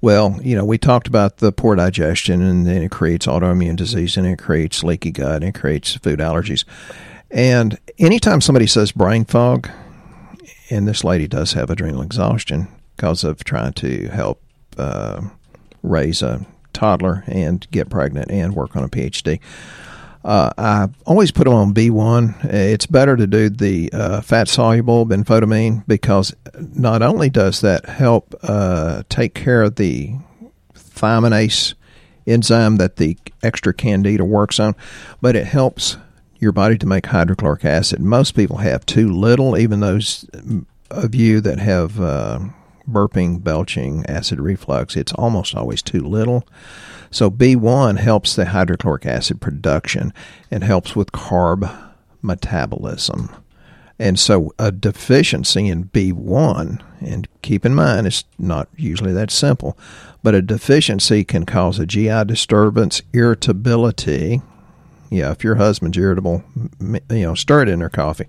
Well, 0.00 0.38
you 0.42 0.54
know, 0.54 0.64
we 0.64 0.78
talked 0.78 1.08
about 1.08 1.38
the 1.38 1.50
poor 1.50 1.74
digestion, 1.74 2.40
and 2.40 2.66
then 2.66 2.82
it 2.82 2.90
creates 2.90 3.26
autoimmune 3.26 3.76
disease, 3.76 4.16
and 4.16 4.26
it 4.26 4.38
creates 4.38 4.84
leaky 4.84 5.10
gut, 5.10 5.42
and 5.42 5.44
it 5.44 5.58
creates 5.58 5.96
food 5.96 6.20
allergies. 6.20 6.64
And 7.30 7.78
anytime 7.98 8.40
somebody 8.40 8.66
says 8.66 8.92
brain 8.92 9.24
fog, 9.24 9.68
and 10.70 10.86
this 10.86 11.02
lady 11.02 11.26
does 11.26 11.52
have 11.54 11.70
adrenal 11.70 12.02
exhaustion 12.02 12.68
because 12.96 13.24
of 13.24 13.42
trying 13.42 13.72
to 13.74 14.08
help 14.08 14.40
uh, 14.76 15.22
raise 15.82 16.22
a 16.22 16.46
toddler 16.72 17.24
and 17.26 17.68
get 17.70 17.90
pregnant 17.90 18.30
and 18.30 18.54
work 18.54 18.76
on 18.76 18.84
a 18.84 18.88
PhD. 18.88 19.40
Uh, 20.24 20.50
I 20.58 20.88
always 21.06 21.30
put 21.30 21.44
them 21.44 21.54
on 21.54 21.74
B1. 21.74 22.44
It's 22.44 22.86
better 22.86 23.16
to 23.16 23.26
do 23.26 23.48
the 23.48 23.90
uh, 23.92 24.20
fat 24.20 24.48
soluble 24.48 25.06
benfotiamine 25.06 25.84
because 25.86 26.34
not 26.58 27.02
only 27.02 27.30
does 27.30 27.60
that 27.60 27.86
help 27.86 28.34
uh, 28.42 29.04
take 29.08 29.34
care 29.34 29.62
of 29.62 29.76
the 29.76 30.14
thiaminase 30.74 31.74
enzyme 32.26 32.76
that 32.76 32.96
the 32.96 33.16
extra 33.42 33.72
candida 33.72 34.24
works 34.24 34.60
on, 34.60 34.74
but 35.20 35.36
it 35.36 35.46
helps 35.46 35.96
your 36.38 36.52
body 36.52 36.76
to 36.78 36.86
make 36.86 37.06
hydrochloric 37.06 37.64
acid. 37.64 38.00
Most 38.00 38.32
people 38.32 38.58
have 38.58 38.84
too 38.86 39.10
little, 39.10 39.56
even 39.56 39.80
those 39.80 40.28
of 40.90 41.14
you 41.14 41.40
that 41.40 41.58
have 41.58 42.00
uh, 42.00 42.40
burping, 42.88 43.42
belching, 43.42 44.04
acid 44.06 44.40
reflux, 44.40 44.96
it's 44.96 45.12
almost 45.12 45.54
always 45.54 45.82
too 45.82 46.00
little. 46.00 46.46
So 47.10 47.30
B1 47.30 47.98
helps 47.98 48.36
the 48.36 48.46
hydrochloric 48.46 49.06
acid 49.06 49.40
production 49.40 50.12
and 50.50 50.64
helps 50.64 50.94
with 50.94 51.12
carb 51.12 51.70
metabolism. 52.22 53.34
And 53.98 54.18
so 54.18 54.52
a 54.58 54.70
deficiency 54.70 55.68
in 55.68 55.86
B1, 55.86 56.80
and 57.00 57.26
keep 57.42 57.66
in 57.66 57.74
mind 57.74 58.06
it's 58.06 58.24
not 58.38 58.68
usually 58.76 59.12
that 59.12 59.30
simple, 59.30 59.76
but 60.22 60.34
a 60.34 60.42
deficiency 60.42 61.24
can 61.24 61.44
cause 61.44 61.78
a 61.78 61.86
GI 61.86 62.24
disturbance, 62.26 63.02
irritability. 63.12 64.40
Yeah, 65.10 65.32
if 65.32 65.42
your 65.42 65.56
husband's 65.56 65.96
irritable, 65.96 66.44
you 66.80 67.00
know, 67.08 67.34
stir 67.34 67.62
it 67.62 67.68
in 67.68 67.80
their 67.80 67.88
coffee. 67.88 68.26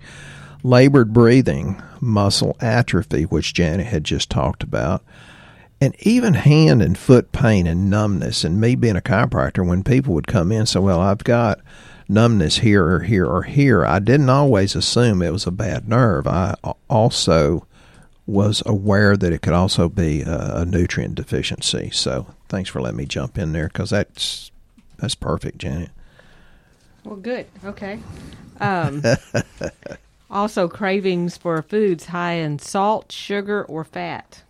Labored 0.62 1.12
breathing, 1.12 1.82
muscle 2.00 2.56
atrophy, 2.60 3.24
which 3.24 3.54
Janet 3.54 3.86
had 3.86 4.04
just 4.04 4.30
talked 4.30 4.62
about, 4.62 5.02
and 5.80 5.94
even 6.00 6.34
hand 6.34 6.82
and 6.82 6.98
foot 6.98 7.32
pain 7.32 7.66
and 7.66 7.88
numbness. 7.88 8.44
And 8.44 8.60
me 8.60 8.74
being 8.74 8.96
a 8.96 9.00
chiropractor, 9.00 9.66
when 9.66 9.82
people 9.82 10.12
would 10.14 10.26
come 10.26 10.52
in, 10.52 10.60
and 10.60 10.68
say, 10.68 10.80
"Well, 10.80 11.00
I've 11.00 11.24
got 11.24 11.60
numbness 12.08 12.58
here 12.58 12.84
or 12.84 13.00
here 13.00 13.26
or 13.26 13.44
here," 13.44 13.86
I 13.86 13.98
didn't 14.00 14.28
always 14.28 14.76
assume 14.76 15.22
it 15.22 15.32
was 15.32 15.46
a 15.46 15.50
bad 15.50 15.88
nerve. 15.88 16.26
I 16.26 16.54
also 16.88 17.66
was 18.26 18.62
aware 18.66 19.16
that 19.16 19.32
it 19.32 19.42
could 19.42 19.54
also 19.54 19.88
be 19.88 20.22
a, 20.22 20.58
a 20.58 20.64
nutrient 20.64 21.14
deficiency. 21.14 21.90
So, 21.92 22.26
thanks 22.48 22.68
for 22.70 22.80
letting 22.80 22.98
me 22.98 23.06
jump 23.06 23.38
in 23.38 23.52
there 23.52 23.68
because 23.68 23.90
that's 23.90 24.50
that's 24.98 25.14
perfect, 25.14 25.58
Janet. 25.58 25.90
Well, 27.04 27.16
good. 27.16 27.46
Okay. 27.64 27.98
Um, 28.62 29.02
also, 30.30 30.68
cravings 30.68 31.36
for 31.36 31.60
foods 31.62 32.06
high 32.06 32.34
in 32.34 32.58
salt, 32.58 33.10
sugar, 33.10 33.64
or 33.64 33.84
fat. 33.84 34.42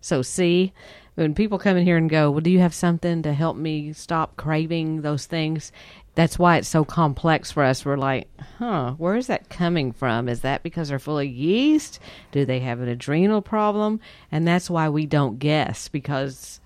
So, 0.00 0.22
see, 0.22 0.72
when 1.14 1.34
people 1.34 1.58
come 1.58 1.76
in 1.76 1.84
here 1.84 1.96
and 1.96 2.08
go, 2.08 2.30
Well, 2.30 2.40
do 2.40 2.50
you 2.50 2.60
have 2.60 2.74
something 2.74 3.22
to 3.22 3.32
help 3.32 3.56
me 3.56 3.92
stop 3.92 4.36
craving 4.36 5.02
those 5.02 5.26
things? 5.26 5.72
That's 6.14 6.38
why 6.38 6.58
it's 6.58 6.68
so 6.68 6.84
complex 6.84 7.50
for 7.50 7.62
us. 7.62 7.86
We're 7.86 7.96
like, 7.96 8.28
huh, 8.58 8.92
where 8.98 9.16
is 9.16 9.28
that 9.28 9.48
coming 9.48 9.92
from? 9.92 10.28
Is 10.28 10.42
that 10.42 10.62
because 10.62 10.90
they're 10.90 10.98
full 10.98 11.18
of 11.18 11.26
yeast? 11.26 12.00
Do 12.32 12.44
they 12.44 12.60
have 12.60 12.80
an 12.80 12.88
adrenal 12.88 13.40
problem? 13.40 13.98
And 14.30 14.46
that's 14.46 14.68
why 14.68 14.90
we 14.90 15.06
don't 15.06 15.38
guess 15.38 15.88
because 15.88 16.60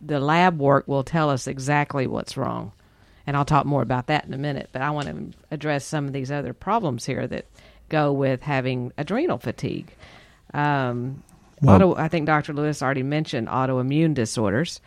the 0.00 0.20
lab 0.20 0.60
work 0.60 0.86
will 0.86 1.02
tell 1.02 1.28
us 1.28 1.48
exactly 1.48 2.06
what's 2.06 2.36
wrong 2.36 2.70
and 3.26 3.36
I'll 3.36 3.44
talk 3.44 3.66
more 3.66 3.82
about 3.82 4.08
that 4.08 4.24
in 4.26 4.34
a 4.34 4.38
minute. 4.38 4.68
But 4.72 4.82
I 4.82 4.90
want 4.90 5.08
to 5.08 5.38
address 5.50 5.84
some 5.84 6.06
of 6.06 6.12
these 6.12 6.30
other 6.30 6.52
problems 6.52 7.06
here 7.06 7.26
that 7.26 7.46
go 7.94 8.12
with 8.12 8.42
having 8.42 8.92
adrenal 8.98 9.38
fatigue. 9.38 9.94
Um, 10.52 11.22
Well- 11.62 11.76
auto, 11.76 11.94
I 11.96 12.08
think 12.08 12.26
Dr. 12.26 12.52
Lewis 12.52 12.82
already 12.82 13.02
mentioned 13.02 13.48
autoimmune 13.48 14.14
disorders, 14.14 14.80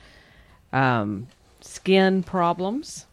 um, 0.73 1.27
skin 1.61 2.23
problems. 2.23 3.05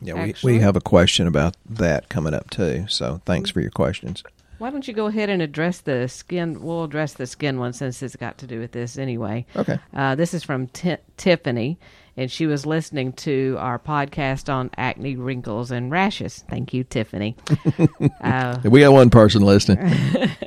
Yeah, 0.00 0.14
we, 0.14 0.20
Actually- 0.30 0.52
we 0.54 0.60
have 0.60 0.76
a 0.76 0.80
question 0.80 1.26
about 1.26 1.56
that 1.68 2.08
coming 2.08 2.32
up 2.34 2.48
too. 2.50 2.84
So, 2.88 3.20
thanks 3.26 3.50
for 3.50 3.60
your 3.60 3.70
questions. 3.70 4.22
Why 4.58 4.70
don't 4.70 4.86
you 4.86 4.92
go 4.94 5.06
ahead 5.06 5.30
and 5.30 5.40
address 5.42 5.80
the 5.80 6.06
skin? 6.08 6.62
We'll 6.62 6.84
address 6.84 7.14
the 7.14 7.26
skin 7.26 7.58
one 7.58 7.72
since 7.72 8.02
it's 8.02 8.16
got 8.16 8.36
to 8.38 8.46
do 8.46 8.60
with 8.60 8.72
this 8.72 8.98
anyway. 8.98 9.46
Okay. 9.56 9.78
Uh, 9.94 10.14
this 10.14 10.34
is 10.34 10.44
from 10.44 10.66
Ti 10.68 10.96
Tiffany, 11.16 11.78
and 12.16 12.30
she 12.30 12.46
was 12.46 12.66
listening 12.66 13.12
to 13.14 13.56
our 13.58 13.78
podcast 13.78 14.52
on 14.52 14.70
acne, 14.76 15.16
wrinkles, 15.16 15.70
and 15.70 15.90
rashes. 15.90 16.44
Thank 16.48 16.74
you, 16.74 16.84
Tiffany. 16.84 17.36
uh, 18.20 18.58
We 18.64 18.80
got 18.80 18.92
one 18.92 19.10
person 19.10 19.42
listening. 19.42 19.94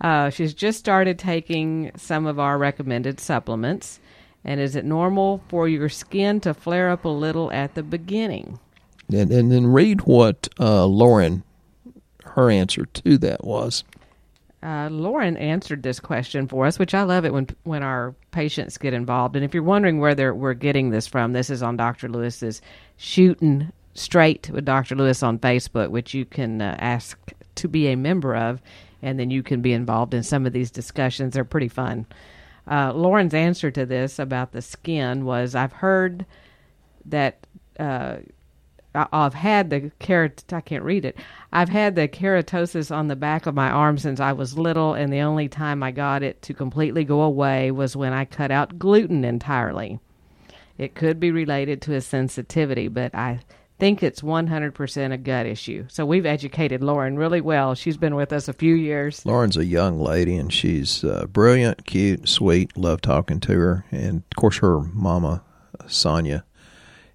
Uh, 0.00 0.30
she's 0.30 0.54
just 0.54 0.78
started 0.78 1.18
taking 1.18 1.90
some 1.94 2.24
of 2.24 2.38
our 2.38 2.56
recommended 2.56 3.20
supplements. 3.20 4.00
And 4.42 4.58
is 4.58 4.74
it 4.74 4.86
normal 4.86 5.42
for 5.48 5.68
your 5.68 5.90
skin 5.90 6.40
to 6.40 6.54
flare 6.54 6.88
up 6.88 7.04
a 7.04 7.08
little 7.10 7.52
at 7.52 7.74
the 7.74 7.82
beginning? 7.82 8.58
and, 9.12 9.30
and 9.30 9.52
then 9.52 9.66
read 9.66 10.02
what 10.02 10.48
uh, 10.58 10.86
Lauren, 10.86 11.42
her 12.24 12.50
answer 12.50 12.86
to 12.86 13.18
that 13.18 13.44
was. 13.44 13.84
Uh, 14.62 14.88
Lauren 14.90 15.36
answered 15.38 15.82
this 15.82 16.00
question 16.00 16.46
for 16.46 16.66
us, 16.66 16.78
which 16.78 16.92
I 16.94 17.02
love 17.02 17.24
it 17.24 17.32
when 17.32 17.48
when 17.62 17.82
our 17.82 18.14
patients 18.30 18.76
get 18.76 18.92
involved. 18.92 19.34
And 19.34 19.44
if 19.44 19.54
you're 19.54 19.62
wondering 19.62 19.98
where 19.98 20.34
we're 20.34 20.54
getting 20.54 20.90
this 20.90 21.06
from, 21.06 21.32
this 21.32 21.48
is 21.48 21.62
on 21.62 21.76
Dr. 21.76 22.08
Lewis's 22.08 22.60
Shooting 22.96 23.72
Straight 23.94 24.50
with 24.50 24.64
Dr. 24.64 24.94
Lewis 24.94 25.22
on 25.22 25.38
Facebook, 25.38 25.90
which 25.90 26.14
you 26.14 26.24
can 26.24 26.60
uh, 26.60 26.76
ask 26.78 27.18
to 27.56 27.68
be 27.68 27.88
a 27.88 27.96
member 27.96 28.36
of, 28.36 28.60
and 29.02 29.18
then 29.18 29.30
you 29.30 29.42
can 29.42 29.62
be 29.62 29.72
involved 29.72 30.14
in 30.14 30.22
some 30.22 30.46
of 30.46 30.52
these 30.52 30.70
discussions. 30.70 31.34
They're 31.34 31.44
pretty 31.44 31.68
fun. 31.68 32.06
Uh, 32.70 32.92
Lauren's 32.92 33.34
answer 33.34 33.70
to 33.70 33.84
this 33.84 34.18
about 34.18 34.52
the 34.52 34.62
skin 34.62 35.24
was 35.24 35.54
I've 35.54 35.72
heard 35.72 36.24
that 37.06 37.46
uh, 37.78 38.18
I've 38.94 39.34
had 39.34 39.70
the 39.70 39.92
kerat. 40.00 40.52
I 40.52 40.60
can't 40.60 40.84
read 40.84 41.04
it. 41.04 41.16
I've 41.52 41.68
had 41.68 41.94
the 41.94 42.08
keratosis 42.08 42.94
on 42.94 43.08
the 43.08 43.16
back 43.16 43.46
of 43.46 43.54
my 43.54 43.70
arm 43.70 43.98
since 43.98 44.20
I 44.20 44.32
was 44.32 44.58
little, 44.58 44.94
and 44.94 45.12
the 45.12 45.20
only 45.20 45.48
time 45.48 45.82
I 45.82 45.90
got 45.92 46.22
it 46.22 46.42
to 46.42 46.54
completely 46.54 47.04
go 47.04 47.22
away 47.22 47.70
was 47.70 47.96
when 47.96 48.12
I 48.12 48.24
cut 48.24 48.50
out 48.50 48.78
gluten 48.78 49.24
entirely. 49.24 50.00
It 50.76 50.94
could 50.94 51.20
be 51.20 51.30
related 51.30 51.82
to 51.82 51.94
a 51.94 52.00
sensitivity, 52.00 52.88
but 52.88 53.14
I 53.14 53.40
think 53.78 54.02
it's 54.02 54.20
100% 54.20 55.12
a 55.12 55.16
gut 55.16 55.46
issue. 55.46 55.86
So 55.88 56.04
we've 56.04 56.26
educated 56.26 56.82
Lauren 56.82 57.16
really 57.16 57.40
well. 57.40 57.74
She's 57.74 57.96
been 57.96 58.14
with 58.14 58.32
us 58.32 58.48
a 58.48 58.52
few 58.52 58.74
years. 58.74 59.24
Lauren's 59.24 59.56
a 59.56 59.64
young 59.64 60.00
lady, 60.00 60.36
and 60.36 60.52
she's 60.52 61.04
uh, 61.04 61.26
brilliant, 61.26 61.86
cute, 61.86 62.28
sweet. 62.28 62.76
Love 62.76 63.00
talking 63.00 63.40
to 63.40 63.52
her, 63.52 63.84
and 63.90 64.22
of 64.30 64.36
course, 64.36 64.58
her 64.58 64.80
mama, 64.80 65.42
Sonia, 65.86 66.44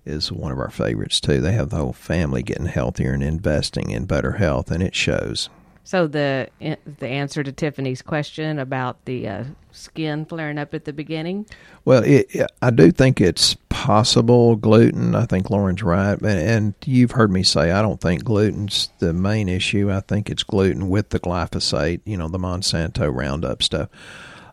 is 0.06 0.32
one 0.32 0.52
of 0.52 0.60
our 0.60 0.70
favorites 0.70 1.20
too. 1.20 1.42
They 1.42 1.54
have 1.54 1.70
the 1.70 1.78
whole 1.78 1.94
family 1.94 2.44
getting 2.44 2.68
healthier 2.68 3.14
and 3.14 3.24
investing 3.24 3.90
in 3.92 4.06
better 4.06 4.34
health, 4.34 4.72
and 4.72 4.84
it 4.84 4.96
shows. 4.96 5.50
So 5.84 6.08
the 6.08 6.50
the 6.60 7.08
answer 7.08 7.44
to 7.44 7.52
Tiffany's 7.52 8.02
question 8.02 8.58
about 8.58 9.06
the 9.06 9.28
uh, 9.28 9.44
skin 9.72 10.26
flaring 10.26 10.58
up 10.58 10.74
at 10.74 10.86
the 10.86 10.94
beginning, 10.94 11.46
Well, 11.86 12.04
it, 12.04 12.28
I 12.62 12.72
do 12.72 12.92
think 12.92 13.22
it's 13.22 13.56
possible 13.70 14.56
gluten. 14.56 15.14
I 15.14 15.26
think 15.26 15.52
Lauren's 15.52 15.84
right, 15.84 16.20
and, 16.20 16.26
and 16.26 16.74
you've 16.86 17.12
heard 17.12 17.32
me 17.32 17.44
say 17.44 17.72
I 17.72 17.84
don't 17.84 18.02
think 18.02 18.24
gluten's 18.24 18.90
the 18.98 19.14
main 19.14 19.48
issue. 19.48 19.92
I 19.92 20.00
think 20.00 20.30
it's 20.30 20.44
gluten 20.44 20.90
with 20.90 21.10
the 21.10 21.20
glyphosate, 21.20 22.02
you 22.04 22.18
know, 22.18 22.30
the 22.30 22.40
Monsanto 22.40 23.14
Roundup 23.14 23.62
stuff. 23.62 23.90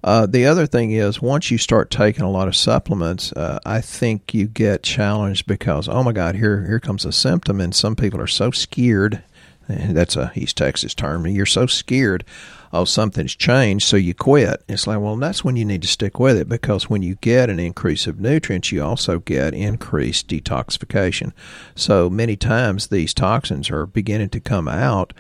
Uh, 0.05 0.27
the 0.27 0.47
other 0.47 0.67
thing 0.67 0.91
is, 0.91 1.23
once 1.23 1.51
you 1.51 1.59
start 1.59 1.91
taking 1.91 2.25
a 2.25 2.31
lot 2.31 2.49
of 2.49 2.57
supplements, 2.57 3.33
uh, 3.33 3.61
I 3.65 3.81
think 3.81 4.35
you 4.35 4.47
get 4.47 4.83
challenged 4.83 5.47
because, 5.47 5.89
oh 5.89 6.03
my 6.03 6.13
God, 6.13 6.35
here 6.35 6.67
here 6.67 6.81
comes 6.81 7.05
a 7.05 7.13
symptom, 7.13 7.61
and 7.61 7.75
some 7.75 7.95
people 7.95 8.21
are 8.21 8.27
so 8.27 8.51
scared. 8.51 9.23
That's 9.69 10.17
a 10.17 10.33
East 10.35 10.57
Texas 10.57 10.93
term. 10.93 11.27
You're 11.29 11.47
so 11.47 11.67
scared, 11.67 12.25
oh 12.73 12.85
something's 12.85 13.37
changed, 13.37 13.87
so 13.87 13.97
you 13.97 14.13
quit. 14.13 14.65
It's 14.69 14.89
like, 14.89 14.99
well, 14.99 15.17
that's 15.17 15.45
when 15.45 15.55
you 15.55 15.65
need 15.65 15.83
to 15.83 15.89
stick 15.89 16.19
with 16.19 16.37
it 16.37 16.49
because 16.49 16.91
when 16.91 17.03
you 17.03 17.15
get 17.17 17.49
an 17.49 17.61
increase 17.61 18.09
of 18.09 18.19
nutrients, 18.19 18.73
you 18.73 18.83
also 18.83 19.21
get 19.21 19.55
increased 19.55 20.27
detoxification. 20.27 21.33
So 21.77 22.11
many 22.11 22.35
times 22.35 22.89
these 22.89 23.15
toxins 23.15 23.71
are 23.71 23.87
beginning 23.87 24.31
to 24.31 24.41
come 24.41 24.67
out 24.67 25.13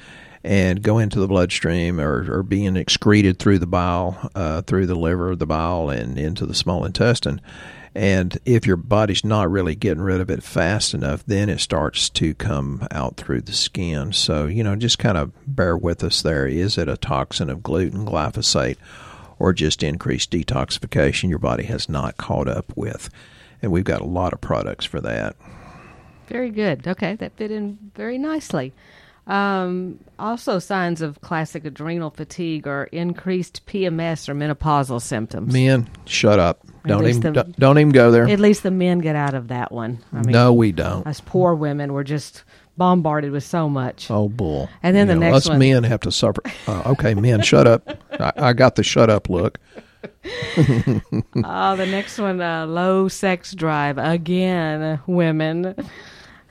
and 0.44 0.82
go 0.82 0.98
into 0.98 1.20
the 1.20 1.28
bloodstream 1.28 2.00
or, 2.00 2.38
or 2.38 2.42
being 2.42 2.76
excreted 2.76 3.38
through 3.38 3.58
the 3.58 3.66
bile, 3.66 4.30
uh, 4.34 4.62
through 4.62 4.86
the 4.86 4.94
liver, 4.94 5.36
the 5.36 5.46
bile, 5.46 5.88
and 5.88 6.18
into 6.18 6.46
the 6.46 6.54
small 6.54 6.84
intestine. 6.84 7.40
And 7.94 8.38
if 8.46 8.66
your 8.66 8.76
body's 8.76 9.24
not 9.24 9.50
really 9.50 9.74
getting 9.74 10.02
rid 10.02 10.20
of 10.20 10.30
it 10.30 10.42
fast 10.42 10.94
enough, 10.94 11.24
then 11.26 11.50
it 11.50 11.60
starts 11.60 12.08
to 12.10 12.34
come 12.34 12.86
out 12.90 13.16
through 13.16 13.42
the 13.42 13.52
skin. 13.52 14.12
So, 14.12 14.46
you 14.46 14.64
know, 14.64 14.74
just 14.76 14.98
kind 14.98 15.18
of 15.18 15.32
bear 15.46 15.76
with 15.76 16.02
us 16.02 16.22
there. 16.22 16.46
Is 16.46 16.78
it 16.78 16.88
a 16.88 16.96
toxin 16.96 17.50
of 17.50 17.62
gluten, 17.62 18.06
glyphosate, 18.06 18.78
or 19.38 19.52
just 19.52 19.82
increased 19.82 20.30
detoxification 20.30 21.28
your 21.28 21.38
body 21.38 21.64
has 21.64 21.88
not 21.88 22.16
caught 22.16 22.48
up 22.48 22.72
with? 22.76 23.10
And 23.60 23.70
we've 23.70 23.84
got 23.84 24.00
a 24.00 24.06
lot 24.06 24.32
of 24.32 24.40
products 24.40 24.86
for 24.86 25.00
that. 25.02 25.36
Very 26.28 26.50
good. 26.50 26.88
Okay, 26.88 27.14
that 27.16 27.36
fit 27.36 27.50
in 27.50 27.78
very 27.94 28.16
nicely. 28.16 28.72
Um, 29.26 30.00
also, 30.18 30.58
signs 30.58 31.00
of 31.00 31.20
classic 31.20 31.64
adrenal 31.64 32.10
fatigue 32.10 32.66
are 32.66 32.84
increased 32.84 33.64
PMS 33.66 34.28
or 34.28 34.34
menopausal 34.34 35.00
symptoms. 35.00 35.52
Men, 35.52 35.88
shut 36.06 36.38
up. 36.40 36.60
Don't 36.86 37.06
even 37.06 37.20
the- 37.20 37.30
don't- 37.30 37.56
don't 37.58 37.78
even 37.78 37.92
go 37.92 38.10
there. 38.10 38.28
At 38.28 38.40
least 38.40 38.64
the 38.64 38.72
men 38.72 38.98
get 38.98 39.14
out 39.14 39.34
of 39.34 39.48
that 39.48 39.70
one. 39.70 39.98
I 40.12 40.16
mean, 40.22 40.32
no, 40.32 40.52
we 40.52 40.72
don't. 40.72 41.06
us 41.06 41.20
poor 41.24 41.54
women 41.54 41.92
were 41.92 42.02
just 42.02 42.42
bombarded 42.76 43.30
with 43.30 43.44
so 43.44 43.68
much. 43.68 44.10
Oh 44.10 44.28
bull! 44.28 44.68
And 44.82 44.96
then 44.96 45.06
the 45.06 45.14
next 45.14 45.36
us 45.36 45.48
one- 45.50 45.58
men 45.60 45.84
have 45.84 46.00
to 46.00 46.10
suffer. 46.10 46.42
Uh, 46.66 46.82
okay, 46.86 47.14
men, 47.14 47.42
shut 47.42 47.68
up. 47.68 47.88
I, 48.18 48.32
I 48.36 48.52
got 48.54 48.74
the 48.74 48.82
shut 48.82 49.08
up 49.10 49.28
look. 49.28 49.58
Oh, 50.24 51.00
the 51.76 51.86
next 51.88 52.18
one, 52.18 52.40
uh, 52.40 52.66
low 52.66 53.06
sex 53.06 53.52
drive. 53.54 53.98
Again, 53.98 54.98
women 55.06 55.76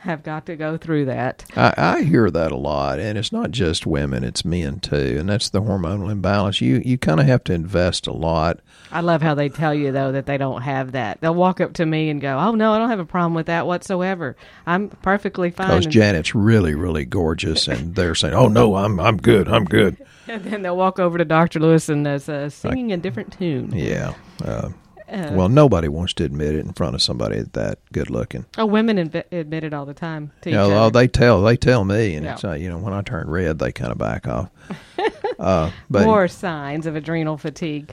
have 0.02 0.24
got 0.24 0.48
to 0.48 0.56
go 0.56 0.78
through 0.78 1.06
that. 1.06 1.46
I, 1.56 1.74
I 1.78 2.02
hear 2.02 2.32
that 2.32 2.52
a 2.52 2.58
lot, 2.58 3.00
and 3.00 3.18
it's 3.18 3.32
not 3.32 3.52
just 3.52 3.86
women; 3.86 4.24
it's 4.24 4.44
men 4.44 4.80
too, 4.80 5.18
and 5.20 5.30
that's 5.30 5.50
the 5.50 5.62
hormonal 5.62 6.12
imbalance. 6.12 6.60
You 6.60 6.82
you 6.84 6.98
kind 6.98 7.20
of 7.20 7.28
have 7.28 7.44
to 7.46 7.54
invest 7.54 8.08
a 8.08 8.12
lot. 8.12 8.60
I 8.92 9.02
love 9.02 9.22
how 9.22 9.36
they 9.36 9.50
tell 9.50 9.74
you 9.74 9.92
though 9.92 10.12
that 10.12 10.26
they 10.26 10.38
don't 10.38 10.64
have 10.64 10.94
that. 10.94 11.22
They'll 11.22 11.36
walk 11.36 11.62
up 11.62 11.74
to 11.74 11.86
me 11.86 12.10
and 12.10 12.20
go, 12.20 12.38
"Oh 12.38 12.56
no, 12.56 12.74
I 12.74 12.80
don't 12.80 12.90
have 12.90 13.00
a 13.00 13.06
problem 13.06 13.36
with 13.36 13.46
that 13.46 13.68
whatsoever. 13.68 14.36
I'm 14.66 14.90
perfectly 14.90 15.52
fine." 15.52 15.68
Because 15.68 15.86
Janet's 15.86 16.34
really, 16.34 16.74
really 16.74 17.06
gorgeous, 17.06 17.68
and 17.68 17.94
they're 17.96 18.16
saying, 18.16 18.34
"Oh 18.34 18.48
no, 18.48 18.76
I'm 18.76 19.00
I'm 19.00 19.18
good, 19.18 19.48
I'm 19.48 19.66
good." 19.66 19.98
and 20.28 20.44
then 20.44 20.62
they'll 20.64 20.78
walk 20.78 21.00
over 21.00 21.18
to 21.18 21.26
Dr. 21.26 21.60
Lewis 21.60 21.90
and 21.90 22.08
is 22.08 22.28
uh, 22.28 22.50
singing 22.50 22.92
a 22.92 22.98
different 22.98 23.38
tune. 23.38 23.72
Yeah. 23.74 24.14
Uh, 24.44 24.70
Uh, 25.12 25.32
well, 25.34 25.50
nobody 25.50 25.88
wants 25.90 26.14
to 26.14 26.24
admit 26.24 26.56
it 26.56 26.66
in 26.66 26.72
front 26.74 26.96
of 26.96 27.02
somebody 27.02 27.42
that 27.54 27.80
good 27.92 28.10
looking. 28.10 28.46
oh, 28.58 28.66
women 28.66 28.98
admit, 28.98 29.28
admit 29.32 29.64
it 29.66 29.74
all 29.74 29.86
the 29.86 29.94
time 29.94 30.32
to 30.42 30.50
You 30.50 30.56
each 30.56 30.58
know, 30.58 30.66
other. 30.68 30.76
oh, 30.76 30.90
they 30.90 31.08
tell 31.08 31.42
they 31.42 31.58
tell 31.58 31.84
me, 31.84 32.16
and 32.16 32.26
Yeah. 32.26 32.34
it's 32.34 32.44
uh, 32.46 32.54
you 32.54 32.70
know 32.70 32.78
when 32.78 32.94
I 32.94 33.02
turn 33.02 33.30
red, 33.30 33.60
they 33.60 33.72
kind 33.74 33.92
of 33.92 33.98
back 33.98 34.28
off. 34.28 34.50
uh, 35.40 35.70
but 35.90 36.06
More 36.06 36.28
signs 36.30 36.86
of 36.86 36.96
adrenal 36.96 37.38
fatigue. 37.38 37.92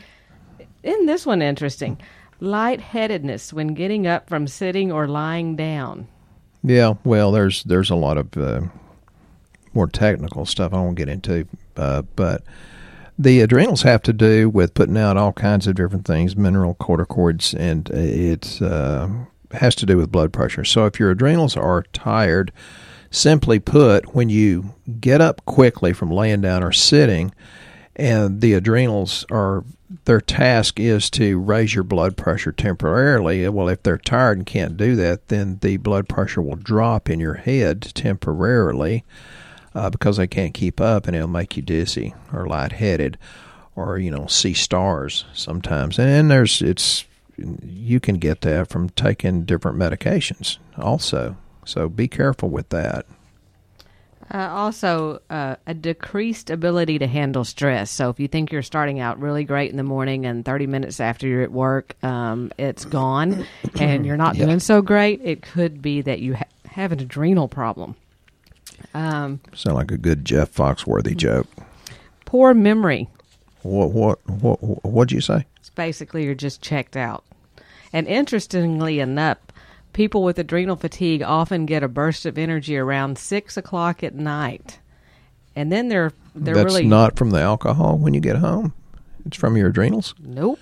Isn't 0.85 1.07
this 1.07 1.27
one 1.27 1.43
interesting? 1.43 1.99
Lightheadedness 2.41 3.53
when 3.53 3.69
getting 3.75 4.07
up 4.07 4.29
from 4.29 4.47
sitting 4.47 4.93
or 4.93 5.09
lying 5.09 5.57
down. 5.57 6.07
Yeah, 6.63 6.95
well, 7.05 7.33
there's 7.33 7.65
there's 7.65 7.91
a 7.91 7.95
lot 7.97 8.17
of 8.17 8.37
uh, 8.37 8.61
more 9.75 9.89
technical 9.89 10.47
stuff 10.47 10.73
I 10.73 10.77
won't 10.77 10.97
get 10.97 11.09
into, 11.09 11.49
uh, 11.77 12.03
but 12.15 12.43
the 13.19 13.41
adrenals 13.41 13.83
have 13.83 14.03
to 14.03 14.13
do 14.13 14.49
with 14.49 14.75
putting 14.75 14.97
out 14.97 15.17
all 15.17 15.33
kinds 15.33 15.67
of 15.67 15.75
different 15.75 16.07
things, 16.07 16.37
mineral 16.37 16.77
corticoids, 16.77 17.53
and 17.59 17.91
it 17.91 18.63
uh, 18.63 19.09
has 19.51 19.75
to 19.75 19.87
do 19.87 19.97
with 19.97 20.13
blood 20.13 20.33
pressure. 20.33 20.65
So 20.65 20.87
if 20.87 21.01
your 21.01 21.11
adrenals 21.11 21.57
are 21.57 21.83
tired, 21.93 22.53
simply 23.11 23.59
put, 23.59 24.15
when 24.15 24.29
you 24.29 24.75
get 25.01 25.21
up 25.21 25.45
quickly 25.47 25.93
from 25.93 26.13
laying 26.13 26.43
down 26.43 26.63
or 26.63 26.71
sitting, 26.73 27.35
and 27.97 28.41
the 28.41 28.55
adrenals 28.55 29.27
are 29.31 29.65
their 30.05 30.21
task 30.21 30.79
is 30.79 31.11
to 31.11 31.41
raise 31.41 31.75
your 31.75 31.83
blood 31.83 32.17
pressure 32.17 32.53
temporarily. 32.53 33.49
Well, 33.49 33.69
if 33.69 33.83
they're 33.83 33.99
tired 33.99 34.37
and 34.37 34.47
can't 34.47 34.77
do 34.77 34.95
that, 34.97 35.29
then 35.29 35.59
the 35.63 35.79
blood 35.79 36.09
pressure 36.09 36.43
will 36.43 36.57
drop 36.57 37.09
in 37.09 37.19
your 37.21 37.35
head 37.35 37.81
temporarily 37.95 39.05
uh, 39.75 39.91
because 39.91 40.17
they 40.17 40.27
can't 40.27 40.55
keep 40.55 40.81
up, 40.81 41.07
and 41.07 41.17
it'll 41.17 41.29
make 41.29 41.57
you 41.57 41.63
dizzy 41.63 42.15
or 42.33 42.47
lightheaded, 42.47 43.19
or 43.77 43.99
you 43.99 44.11
know 44.11 44.27
see 44.27 44.55
stars 44.55 45.25
sometimes. 45.33 45.99
And 45.99 46.31
there's 46.31 46.63
it's 46.63 47.05
you 47.37 48.01
can 48.01 48.17
get 48.17 48.41
that 48.43 48.69
from 48.69 48.91
taking 48.91 49.45
different 49.45 49.79
medications 49.79 50.59
also. 50.77 51.37
So 51.65 51.89
be 51.89 52.09
careful 52.09 52.49
with 52.49 52.71
that. 52.71 53.07
Uh, 54.33 54.49
also, 54.51 55.21
uh, 55.31 55.57
a 55.67 55.73
decreased 55.73 56.51
ability 56.51 56.99
to 56.99 57.07
handle 57.07 57.45
stress. 57.45 57.91
So, 57.91 58.11
if 58.11 58.21
you 58.21 58.29
think 58.29 58.53
you're 58.53 58.63
starting 58.63 59.01
out 59.01 59.19
really 59.19 59.45
great 59.45 59.71
in 59.71 59.79
the 59.79 59.83
morning 59.83 60.27
and 60.27 60.45
30 60.45 60.67
minutes 60.67 61.01
after 61.01 61.27
you're 61.27 61.43
at 61.43 61.53
work, 61.53 61.95
um, 62.05 62.53
it's 62.59 62.85
gone 62.85 63.47
and 63.81 64.05
you're 64.05 64.19
not 64.19 64.37
doing 64.37 64.61
so 64.61 64.83
great, 64.83 65.23
it 65.25 65.41
could 65.41 65.81
be 65.81 66.03
that 66.03 66.21
you 66.21 66.35
ha- 66.35 66.45
have 66.67 66.93
an 66.93 67.01
adrenal 67.01 67.49
problem. 67.49 67.97
Um, 68.95 69.41
Sound 69.55 69.77
like 69.77 69.91
a 69.91 69.99
good 69.99 70.25
Jeff 70.25 70.53
Foxworthy 70.53 71.17
joke. 71.17 71.47
poor 72.25 72.55
memory. 72.55 73.09
What 73.63 73.91
what 73.91 74.19
what 74.29 74.85
what'd 74.85 75.13
you 75.13 75.21
say? 75.21 75.47
It's 75.59 75.71
basically 75.71 76.25
you're 76.25 76.35
just 76.35 76.63
checked 76.63 76.97
out. 76.97 77.25
And 77.93 78.07
interestingly 78.07 79.01
enough, 79.01 79.39
people 79.93 80.23
with 80.23 80.39
adrenal 80.39 80.77
fatigue 80.77 81.23
often 81.23 81.67
get 81.67 81.83
a 81.83 81.89
burst 81.89 82.25
of 82.27 82.39
energy 82.39 82.77
around 82.77 83.19
six 83.19 83.57
o'clock 83.57 84.03
at 84.03 84.15
night, 84.15 84.79
and 85.57 85.71
then 85.73 85.89
they're 85.89 86.13
they're 86.35 86.55
That's 86.55 86.75
really 86.75 86.87
not 86.87 87.17
from 87.17 87.31
the 87.31 87.41
alcohol 87.41 87.99
when 87.99 88.15
you 88.15 88.21
get 88.21 88.37
home. 88.37 88.73
It's 89.27 89.37
from 89.37 89.57
your 89.57 89.69
adrenals. 89.69 90.15
nope. 90.21 90.59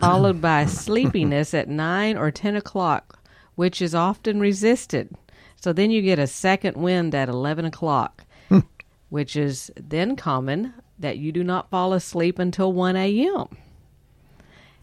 Followed 0.00 0.40
by 0.42 0.66
sleepiness 0.66 1.54
at 1.54 1.68
nine 1.68 2.16
or 2.18 2.30
ten 2.30 2.54
o'clock, 2.54 3.18
which 3.54 3.80
is 3.80 3.94
often 3.94 4.38
resisted. 4.40 5.08
So 5.60 5.72
then 5.72 5.90
you 5.90 6.02
get 6.02 6.18
a 6.18 6.26
second 6.26 6.76
wind 6.76 7.14
at 7.14 7.28
eleven 7.28 7.64
o'clock, 7.64 8.24
hmm. 8.48 8.60
which 9.08 9.36
is 9.36 9.70
then 9.76 10.16
common 10.16 10.74
that 10.98 11.18
you 11.18 11.32
do 11.32 11.44
not 11.44 11.70
fall 11.70 11.92
asleep 11.92 12.38
until 12.38 12.72
one 12.72 12.96
a.m. 12.96 13.48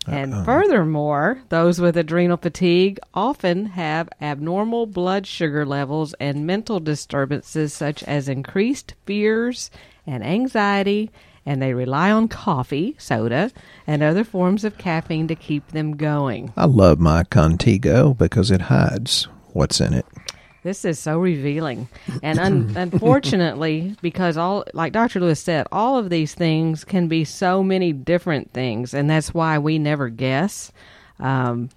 And 0.07 0.33
uh-uh. 0.33 0.43
furthermore, 0.43 1.41
those 1.49 1.81
with 1.81 1.97
adrenal 1.97 2.37
fatigue 2.37 2.99
often 3.13 3.65
have 3.67 4.09
abnormal 4.21 4.85
blood 4.85 5.25
sugar 5.25 5.65
levels 5.65 6.13
and 6.19 6.45
mental 6.45 6.79
disturbances 6.79 7.73
such 7.73 8.03
as 8.03 8.29
increased 8.29 8.93
fears 9.05 9.71
and 10.05 10.23
anxiety, 10.23 11.09
and 11.45 11.61
they 11.61 11.73
rely 11.73 12.11
on 12.11 12.27
coffee, 12.27 12.95
soda, 12.99 13.51
and 13.87 14.03
other 14.03 14.23
forms 14.23 14.63
of 14.63 14.77
caffeine 14.77 15.27
to 15.27 15.35
keep 15.35 15.67
them 15.69 15.97
going. 15.97 16.53
I 16.55 16.65
love 16.65 16.99
my 16.99 17.23
Contigo 17.23 18.15
because 18.15 18.51
it 18.51 18.61
hides 18.61 19.27
what's 19.53 19.81
in 19.81 19.93
it. 19.93 20.05
This 20.65 20.83
is 20.83 20.97
so 20.97 21.19
revealing. 21.19 21.87
And 22.23 22.39
un- 22.39 22.73
unfortunately, 22.75 23.95
because 24.01 24.35
all, 24.35 24.63
like 24.73 24.93
Dr. 24.93 25.19
Lewis 25.19 25.39
said, 25.39 25.67
all 25.71 25.99
of 25.99 26.09
these 26.09 26.33
things 26.33 26.83
can 26.83 27.07
be 27.07 27.23
so 27.23 27.61
many 27.61 27.93
different 27.93 28.51
things. 28.51 28.95
And 28.95 29.07
that's 29.07 29.31
why 29.31 29.59
we 29.59 29.77
never 29.77 30.09
guess, 30.09 30.71
um, 31.19 31.69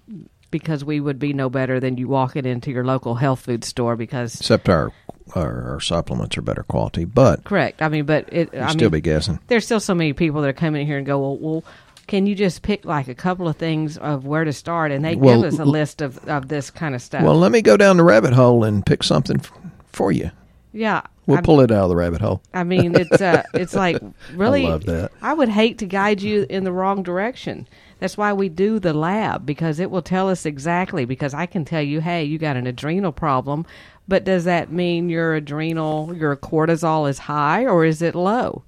because 0.49 0.83
we 0.83 0.99
would 0.99 1.19
be 1.19 1.33
no 1.33 1.51
better 1.51 1.79
than 1.79 1.97
you 1.97 2.07
walking 2.07 2.47
into 2.47 2.71
your 2.71 2.83
local 2.83 3.13
health 3.13 3.41
food 3.41 3.63
store. 3.63 3.95
Because, 3.95 4.33
Except 4.39 4.67
our 4.67 4.91
our, 5.35 5.73
our 5.73 5.79
supplements 5.79 6.35
are 6.39 6.41
better 6.41 6.63
quality, 6.63 7.05
but 7.05 7.43
correct. 7.43 7.83
I 7.83 7.89
mean, 7.89 8.05
but 8.05 8.27
it, 8.33 8.55
I 8.55 8.71
still 8.71 8.89
mean, 8.89 8.93
be 8.93 9.01
guessing. 9.01 9.37
there's 9.45 9.65
still 9.65 9.79
so 9.79 9.93
many 9.93 10.13
people 10.13 10.41
that 10.41 10.47
are 10.47 10.53
coming 10.53 10.87
here 10.87 10.97
and 10.97 11.05
go, 11.05 11.19
well, 11.19 11.37
well, 11.37 11.63
can 12.09 12.25
you 12.25 12.35
just 12.35 12.61
pick 12.61 12.83
like 12.83 13.07
a 13.07 13.15
couple 13.15 13.47
of 13.47 13.55
things 13.55 13.97
of 13.97 14.25
where 14.25 14.43
to 14.43 14.51
start? 14.51 14.91
And 14.91 15.05
they 15.05 15.15
Well, 15.15 15.41
give 15.41 15.53
us 15.53 15.59
a 15.59 15.63
list 15.65 16.01
of, 16.01 16.17
of 16.27 16.49
this 16.49 16.69
kind 16.69 16.93
of 16.95 17.01
stuff. 17.01 17.23
Well, 17.23 17.37
let 17.37 17.51
me 17.53 17.61
go 17.61 17.77
down 17.77 17.95
the 17.95 18.03
rabbit 18.03 18.33
hole 18.33 18.65
and 18.65 18.85
pick 18.85 19.03
something 19.03 19.37
f- 19.39 19.51
for 19.93 20.11
you. 20.11 20.31
yeah. 20.73 21.01
We'll 21.27 21.37
I- 21.37 21.41
pull 21.41 21.61
it 21.61 21.69
out 21.71 21.83
of 21.83 21.89
the 21.89 21.95
rabbit 21.95 22.21
hole. 22.21 22.41
I 22.55 22.63
mean, 22.63 22.95
it's 22.95 23.21
uh, 23.21 23.43
it's 23.53 23.75
like 23.75 23.97
really. 24.33 24.63
love 24.63 24.85
that. 24.85 25.11
I 25.21 25.33
would 25.35 25.49
hate 25.49 25.77
to 25.77 25.85
guide 25.85 26.21
you 26.23 26.47
in 26.49 26.63
the 26.63 26.71
wrong 26.71 27.03
direction. 27.03 27.67
That's 27.99 28.17
why 28.17 28.33
we 28.33 28.49
do 28.49 28.79
the 28.79 28.93
lab 28.93 29.45
because 29.45 29.79
it 29.79 29.91
will 29.91 30.01
tell 30.01 30.27
us 30.29 30.45
exactly. 30.47 31.05
Because 31.05 31.35
I 31.35 31.45
can 31.45 31.65
tell 31.65 31.83
you, 31.83 32.01
hey, 32.01 32.23
you 32.23 32.39
got 32.39 32.57
an 32.57 32.65
adrenal 32.65 33.11
problem, 33.11 33.67
but 34.07 34.23
does 34.23 34.45
that 34.45 34.71
mean 34.71 35.07
your 35.09 35.35
adrenal, 35.35 36.15
your 36.15 36.35
cortisol 36.35 37.07
is 37.07 37.19
high 37.19 37.63
or 37.65 37.85
is 37.85 38.01
it 38.01 38.15
low? 38.15 38.63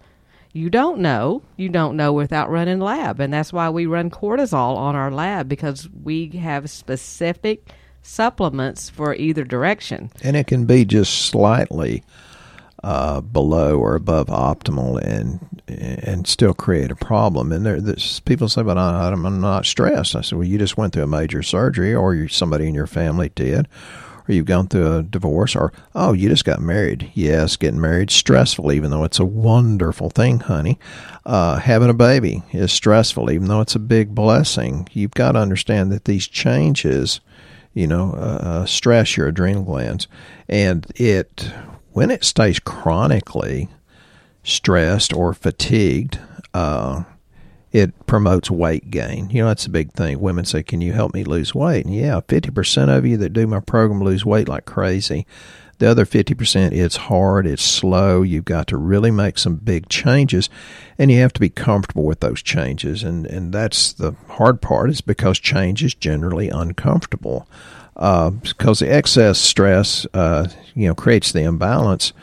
You 0.53 0.69
don't 0.69 0.99
know. 0.99 1.41
You 1.55 1.69
don't 1.69 1.95
know 1.95 2.11
without 2.11 2.49
running 2.49 2.79
lab. 2.79 3.19
And 3.19 3.33
that's 3.33 3.53
why 3.53 3.69
we 3.69 3.85
run 3.85 4.09
cortisol 4.09 4.75
on 4.75 4.95
our 4.95 5.11
lab 5.11 5.47
because 5.47 5.87
we 6.03 6.27
have 6.29 6.69
specific 6.69 7.69
supplements 8.01 8.89
for 8.89 9.15
either 9.15 9.43
direction. 9.43 10.11
And 10.23 10.35
it 10.35 10.47
can 10.47 10.65
be 10.65 10.83
just 10.85 11.27
slightly 11.27 12.03
uh, 12.83 13.21
below 13.21 13.77
or 13.79 13.95
above 13.95 14.27
optimal 14.27 14.99
and 15.01 15.39
and 15.67 16.27
still 16.27 16.53
create 16.53 16.91
a 16.91 16.95
problem. 16.95 17.51
And 17.51 17.65
there, 17.65 17.79
this, 17.79 18.19
people 18.19 18.49
say, 18.49 18.63
"But 18.63 18.77
I, 18.77 19.09
I'm 19.09 19.39
not 19.39 19.65
stressed." 19.65 20.15
I 20.15 20.21
said, 20.21 20.37
"Well, 20.37 20.47
you 20.47 20.57
just 20.57 20.77
went 20.77 20.91
through 20.91 21.03
a 21.03 21.07
major 21.07 21.43
surgery, 21.43 21.93
or 21.93 22.13
you, 22.15 22.27
somebody 22.27 22.67
in 22.67 22.73
your 22.73 22.87
family 22.87 23.29
did, 23.35 23.67
or 24.27 24.33
you've 24.33 24.45
gone 24.45 24.67
through 24.67 24.97
a 24.97 25.03
divorce, 25.03 25.55
or 25.55 25.71
oh, 25.95 26.13
you 26.13 26.29
just 26.29 26.45
got 26.45 26.61
married. 26.61 27.11
Yes, 27.13 27.57
getting 27.57 27.81
married 27.81 28.11
stressful, 28.11 28.71
even 28.71 28.91
though 28.91 29.03
it's 29.03 29.19
a 29.19 29.25
wonderful 29.25 30.09
thing, 30.09 30.39
honey. 30.39 30.79
Uh, 31.25 31.57
having 31.57 31.89
a 31.89 31.93
baby 31.93 32.43
is 32.51 32.71
stressful, 32.71 33.31
even 33.31 33.47
though 33.47 33.61
it's 33.61 33.75
a 33.75 33.79
big 33.79 34.15
blessing. 34.15 34.87
You've 34.93 35.11
got 35.11 35.33
to 35.33 35.39
understand 35.39 35.91
that 35.91 36.05
these 36.05 36.27
changes." 36.27 37.19
You 37.73 37.87
know, 37.87 38.11
uh, 38.13 38.39
uh 38.43 38.65
stress 38.65 39.15
your 39.15 39.27
adrenal 39.27 39.63
glands, 39.63 40.09
and 40.49 40.85
it 40.95 41.53
when 41.93 42.11
it 42.11 42.23
stays 42.23 42.59
chronically 42.59 43.69
stressed 44.43 45.13
or 45.13 45.33
fatigued, 45.33 46.19
uh, 46.53 47.03
it 47.71 48.05
promotes 48.05 48.51
weight 48.51 48.91
gain. 48.91 49.29
You 49.29 49.43
know, 49.43 49.47
that's 49.47 49.65
a 49.65 49.69
big 49.69 49.93
thing. 49.93 50.19
Women 50.19 50.45
say, 50.45 50.63
Can 50.63 50.81
you 50.81 50.93
help 50.93 51.13
me 51.13 51.23
lose 51.23 51.55
weight? 51.55 51.85
And 51.85 51.95
yeah, 51.95 52.19
50% 52.21 52.95
of 52.95 53.05
you 53.05 53.17
that 53.17 53.33
do 53.33 53.47
my 53.47 53.59
program 53.59 54.01
lose 54.01 54.25
weight 54.25 54.47
like 54.47 54.65
crazy. 54.65 55.25
The 55.79 55.89
other 55.89 56.05
50%, 56.05 56.73
it's 56.73 56.95
hard, 56.95 57.47
it's 57.47 57.63
slow. 57.63 58.21
You've 58.21 58.45
got 58.45 58.67
to 58.67 58.77
really 58.77 59.09
make 59.09 59.39
some 59.39 59.55
big 59.55 59.89
changes, 59.89 60.47
and 60.99 61.09
you 61.09 61.19
have 61.21 61.33
to 61.33 61.39
be 61.39 61.49
comfortable 61.49 62.03
with 62.03 62.19
those 62.19 62.43
changes. 62.43 63.01
And, 63.01 63.25
and 63.25 63.51
that's 63.51 63.91
the 63.91 64.13
hard 64.27 64.61
part, 64.61 64.91
is 64.91 65.01
because 65.01 65.39
change 65.39 65.83
is 65.83 65.95
generally 65.95 66.49
uncomfortable 66.49 67.47
uh, 67.95 68.29
because 68.29 68.79
the 68.79 68.91
excess 68.91 69.39
stress, 69.39 70.05
uh, 70.13 70.47
you 70.75 70.87
know, 70.87 70.95
creates 70.95 71.31
the 71.31 71.41
imbalance. 71.41 72.13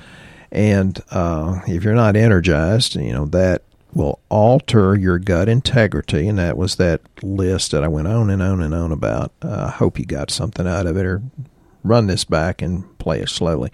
And 0.51 1.01
uh, 1.11 1.61
if 1.67 1.85
you're 1.85 1.95
not 1.95 2.17
energized, 2.17 2.97
you 2.97 3.13
know, 3.13 3.27
that 3.27 3.63
will 3.99 4.21
alter 4.29 4.95
your 4.95 5.19
gut 5.19 5.49
integrity. 5.49 6.29
And 6.29 6.39
that 6.39 6.57
was 6.57 6.77
that 6.77 7.01
list 7.21 7.73
that 7.73 7.83
I 7.83 7.89
went 7.89 8.07
on 8.07 8.31
and 8.31 8.41
on 8.41 8.63
and 8.63 8.73
on 8.73 8.93
about. 8.93 9.33
Uh, 9.43 9.65
I 9.67 9.71
hope 9.71 9.99
you 9.99 10.07
got 10.07 10.31
something 10.31 10.69
out 10.69 10.87
of 10.87 10.97
it 10.97 11.05
or 11.05 11.21
run 11.83 12.07
this 12.07 12.25
back 12.25 12.63
and 12.63 12.97
play 12.99 13.21
it 13.21 13.29
slowly. 13.29 13.73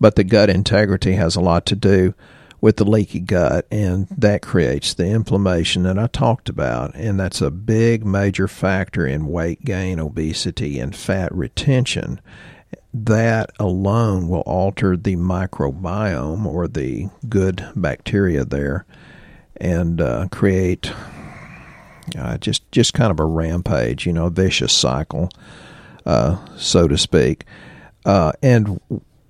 But 0.00 0.14
the 0.14 0.22
gut 0.22 0.48
integrity 0.48 1.14
has 1.14 1.34
a 1.34 1.40
lot 1.40 1.66
to 1.66 1.74
do 1.74 2.14
with 2.60 2.76
the 2.76 2.84
leaky 2.84 3.18
gut, 3.18 3.66
and 3.72 4.06
that 4.16 4.42
creates 4.42 4.94
the 4.94 5.06
inflammation 5.06 5.82
that 5.82 5.98
I 5.98 6.06
talked 6.06 6.48
about. 6.48 6.94
And 6.94 7.18
that's 7.18 7.40
a 7.40 7.50
big 7.50 8.06
major 8.06 8.46
factor 8.46 9.04
in 9.04 9.26
weight 9.26 9.64
gain, 9.64 9.98
obesity, 9.98 10.78
and 10.78 10.94
fat 10.94 11.34
retention. 11.34 12.20
That 12.94 13.50
alone 13.58 14.28
will 14.28 14.42
alter 14.42 14.96
the 14.96 15.16
microbiome 15.16 16.46
or 16.46 16.68
the 16.68 17.08
good 17.28 17.66
bacteria 17.74 18.44
there 18.44 18.86
and 19.62 20.00
uh, 20.00 20.26
create 20.30 20.92
uh, 22.18 22.36
just, 22.38 22.70
just 22.72 22.92
kind 22.92 23.12
of 23.12 23.20
a 23.20 23.24
rampage, 23.24 24.04
you 24.04 24.12
know, 24.12 24.26
a 24.26 24.30
vicious 24.30 24.72
cycle, 24.72 25.30
uh, 26.04 26.36
so 26.56 26.88
to 26.88 26.98
speak. 26.98 27.44
Uh, 28.04 28.32
and 28.42 28.80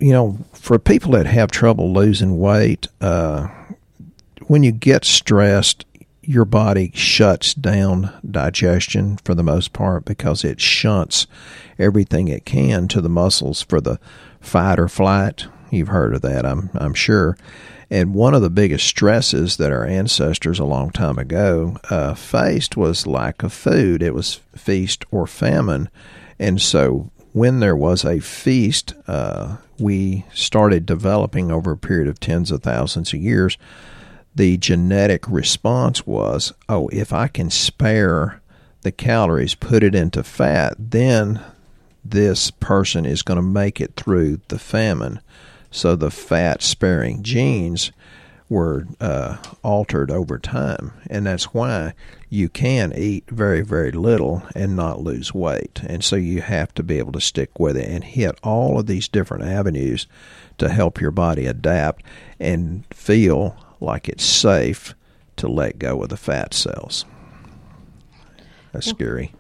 you 0.01 0.13
know, 0.13 0.39
for 0.53 0.79
people 0.81 1.13
that 1.13 1.27
have 1.27 1.51
trouble 1.51 1.93
losing 1.93 2.39
weight, 2.39 2.89
uh, 3.01 3.47
when 4.49 4.65
you 4.65 4.73
get 4.73 5.05
stressed, 5.05 5.85
your 6.23 6.45
body 6.45 6.91
shuts 6.95 7.55
down 7.55 8.13
digestion 8.29 9.19
for 9.19 9.35
the 9.35 9.43
most 9.45 9.73
part 9.73 10.05
because 10.05 10.45
it 10.45 10.61
shunts 10.61 11.27
everything 11.79 12.29
it 12.29 12.45
can 12.45 12.89
to 12.89 13.01
the 13.01 13.09
muscles 13.09 13.63
for 13.63 13.81
the 13.81 14.01
fight 14.41 14.79
or 14.79 14.89
flight. 14.89 15.47
You've 15.71 15.89
heard 15.89 16.15
of 16.15 16.23
that, 16.23 16.47
I'm 16.47 16.71
I'm 16.75 16.95
sure. 16.95 17.37
And 17.93 18.15
one 18.15 18.33
of 18.33 18.41
the 18.41 18.49
biggest 18.49 18.87
stresses 18.87 19.59
that 19.59 19.71
our 19.71 19.85
ancestors 19.85 20.59
a 20.59 20.65
long 20.65 20.93
time 20.93 21.19
ago 21.19 21.77
uh, 21.91 22.15
faced 22.15 22.75
was 22.75 23.07
lack 23.07 23.43
of 23.43 23.53
food. 23.53 24.03
It 24.03 24.15
was 24.15 24.41
feast 24.57 25.05
or 25.11 25.27
famine. 25.27 25.91
And 26.39 26.59
so 26.59 27.11
when 27.35 27.61
there 27.61 27.77
was 27.77 28.03
a 28.03 28.19
feast, 28.21 28.95
uh, 29.07 29.59
we 29.79 30.25
started 30.33 30.87
developing 30.87 31.53
over 31.53 31.73
a 31.73 31.77
period 31.77 32.09
of 32.09 32.19
tens 32.19 32.51
of 32.51 32.63
thousands 32.63 33.13
of 33.13 33.21
years. 33.21 33.59
The 34.35 34.57
genetic 34.57 35.29
response 35.29 36.07
was, 36.07 36.55
oh, 36.71 36.89
if 36.89 37.13
I 37.13 37.29
can 37.29 37.51
spare 37.51 38.41
the 38.81 38.93
calories, 38.93 39.55
put 39.55 39.83
it 39.83 39.95
into 39.95 40.25
fat, 40.25 40.77
then 40.79 41.45
this 42.03 42.51
person 42.53 43.05
is 43.05 43.21
going 43.21 43.37
to 43.37 43.43
make 43.43 43.83
it 43.83 43.97
through 43.97 44.41
the 44.49 44.59
famine. 44.59 45.21
So 45.73 45.97
the 45.97 46.11
fat 46.11 46.63
sparing 46.63 47.23
genes 47.23 47.91
were 48.49 48.87
uh, 49.01 49.39
altered 49.65 50.11
over 50.11 50.39
time, 50.39 50.93
and 51.09 51.25
that's 51.25 51.55
why 51.55 51.95
you 52.29 52.51
can 52.51 52.93
eat 52.95 53.25
very, 53.29 53.63
very 53.63 53.91
little 53.91 54.43
and 54.55 54.77
not 54.77 55.01
lose 55.01 55.33
weight. 55.33 55.81
And 55.87 56.05
so 56.05 56.17
you 56.17 56.43
have 56.43 56.75
to 56.75 56.83
be 56.83 56.99
able 56.99 57.13
to 57.13 57.21
stick 57.21 57.59
with 57.59 57.79
it 57.79 57.89
and 57.89 58.05
hit 58.05 58.39
all 58.43 58.79
of 58.79 58.87
these 58.87 59.09
different 59.09 59.45
avenues 59.45 60.07
to 60.59 60.69
help 60.69 61.01
your 61.01 61.11
body 61.11 61.47
adapt 61.47 62.05
and 62.39 62.85
feel 62.91 63.57
like 63.81 64.11
it's 64.11 64.25
safe 64.25 64.95
to 65.37 65.49
let 65.49 65.79
go 65.79 66.03
of 66.03 66.11
the 66.11 66.19
fat 66.19 66.53
cells. 66.53 67.07
That's 68.73 68.87
well, 68.87 68.95
scary. 68.95 69.35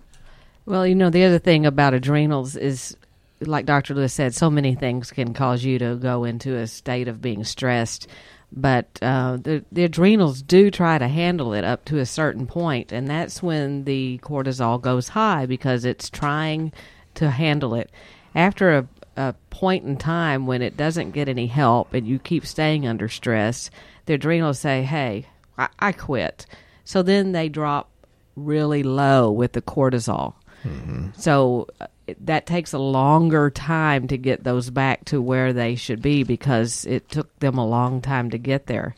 Well, 0.64 0.87
you 0.87 0.95
know, 0.95 1.11
the 1.11 1.25
other 1.25 1.38
thing 1.38 1.66
about 1.66 1.92
adrenals 1.92 2.57
is 2.57 2.97
like 3.46 3.66
Dr. 3.66 3.94
Lewis 3.94 4.12
said, 4.12 4.35
so 4.35 4.50
many 4.50 4.74
things 4.74 5.11
can 5.11 5.35
cause 5.35 5.64
you 5.64 5.78
to 5.78 5.96
go 5.96 6.24
into 6.24 6.57
a 6.57 6.66
state 6.66 7.09
of 7.09 7.20
being 7.20 7.44
stressed 7.44 8.09
but 8.55 8.98
uh, 9.00 9.38
the, 9.38 9.64
the 9.72 9.85
adrenals 9.85 10.42
do 10.42 10.70
try 10.70 10.98
to 10.98 11.09
handle 11.09 11.55
it 11.55 11.64
up 11.64 11.87
to 11.87 11.98
a 11.98 12.07
certain 12.07 12.46
point, 12.46 12.92
and 12.92 13.09
that's 13.09 13.42
when 13.42 13.85
the 13.85 14.20
cortisol 14.22 14.81
goes 14.81 15.09
high 15.09 15.46
because 15.46 15.85
it's 15.85 16.11
trying 16.11 16.72
to 17.14 17.31
handle 17.31 17.74
it. 17.74 17.90
After 18.35 18.76
a, 18.76 18.88
a 19.16 19.35
point 19.48 19.87
in 19.87 19.96
time 19.96 20.46
when 20.46 20.61
it 20.61 20.76
doesn't 20.76 21.12
get 21.12 21.28
any 21.28 21.46
help 21.46 21.94
and 21.94 22.07
you 22.07 22.18
keep 22.18 22.44
staying 22.44 22.87
under 22.87 23.09
stress, 23.09 23.70
the 24.05 24.14
adrenals 24.14 24.59
say, 24.59 24.83
"Hey, 24.83 25.26
I, 25.57 25.68
I 25.78 25.92
quit." 25.92 26.44
So 26.85 27.02
then 27.02 27.33
they 27.33 27.48
drop 27.48 27.88
really 28.37 28.83
low 28.83 29.31
with 29.31 29.52
the 29.52 29.62
cortisol. 29.62 30.35
Mm-hmm. 30.64 31.09
So 31.16 31.68
uh, 31.81 31.87
that 32.20 32.46
takes 32.46 32.72
a 32.72 32.79
longer 32.79 33.51
time 33.51 34.09
to 34.09 34.16
get 34.16 34.44
those 34.44 34.70
back 34.70 35.05
to 35.07 35.20
where 35.20 35.53
they 35.53 35.75
should 35.75 36.03
be 36.03 36.25
because 36.25 36.85
it 36.85 37.09
took 37.09 37.38
them 37.40 37.59
a 37.59 37.66
long 37.66 38.01
time 38.01 38.31
to 38.31 38.38
get 38.38 38.66
there. 38.66 38.94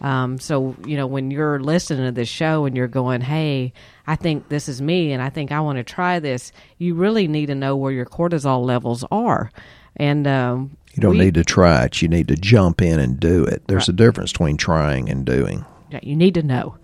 Um, 0.00 0.38
so 0.38 0.76
you 0.84 0.96
know 0.96 1.06
when 1.06 1.30
you're 1.30 1.60
listening 1.60 2.04
to 2.04 2.12
this 2.12 2.28
show 2.28 2.66
and 2.66 2.76
you're 2.76 2.88
going, 2.88 3.20
"Hey, 3.20 3.72
I 4.06 4.16
think 4.16 4.48
this 4.48 4.68
is 4.68 4.82
me, 4.82 5.12
and 5.12 5.22
I 5.22 5.30
think 5.30 5.52
I 5.52 5.60
want 5.60 5.78
to 5.78 5.84
try 5.84 6.18
this," 6.18 6.52
you 6.78 6.94
really 6.94 7.28
need 7.28 7.46
to 7.46 7.54
know 7.54 7.76
where 7.76 7.92
your 7.92 8.04
cortisol 8.04 8.64
levels 8.64 9.04
are, 9.10 9.50
and 9.96 10.26
um, 10.26 10.76
you 10.92 11.00
don't 11.00 11.16
we, 11.16 11.24
need 11.24 11.34
to 11.34 11.44
try 11.44 11.84
it. 11.84 12.02
You 12.02 12.08
need 12.08 12.28
to 12.28 12.36
jump 12.36 12.82
in 12.82 13.00
and 13.00 13.18
do 13.18 13.44
it. 13.44 13.62
There's 13.66 13.82
right. 13.82 13.88
a 13.88 13.92
difference 13.92 14.32
between 14.32 14.56
trying 14.56 15.08
and 15.08 15.24
doing. 15.24 15.64
Yeah, 15.90 16.00
you 16.02 16.16
need 16.16 16.34
to 16.34 16.42
know. 16.42 16.76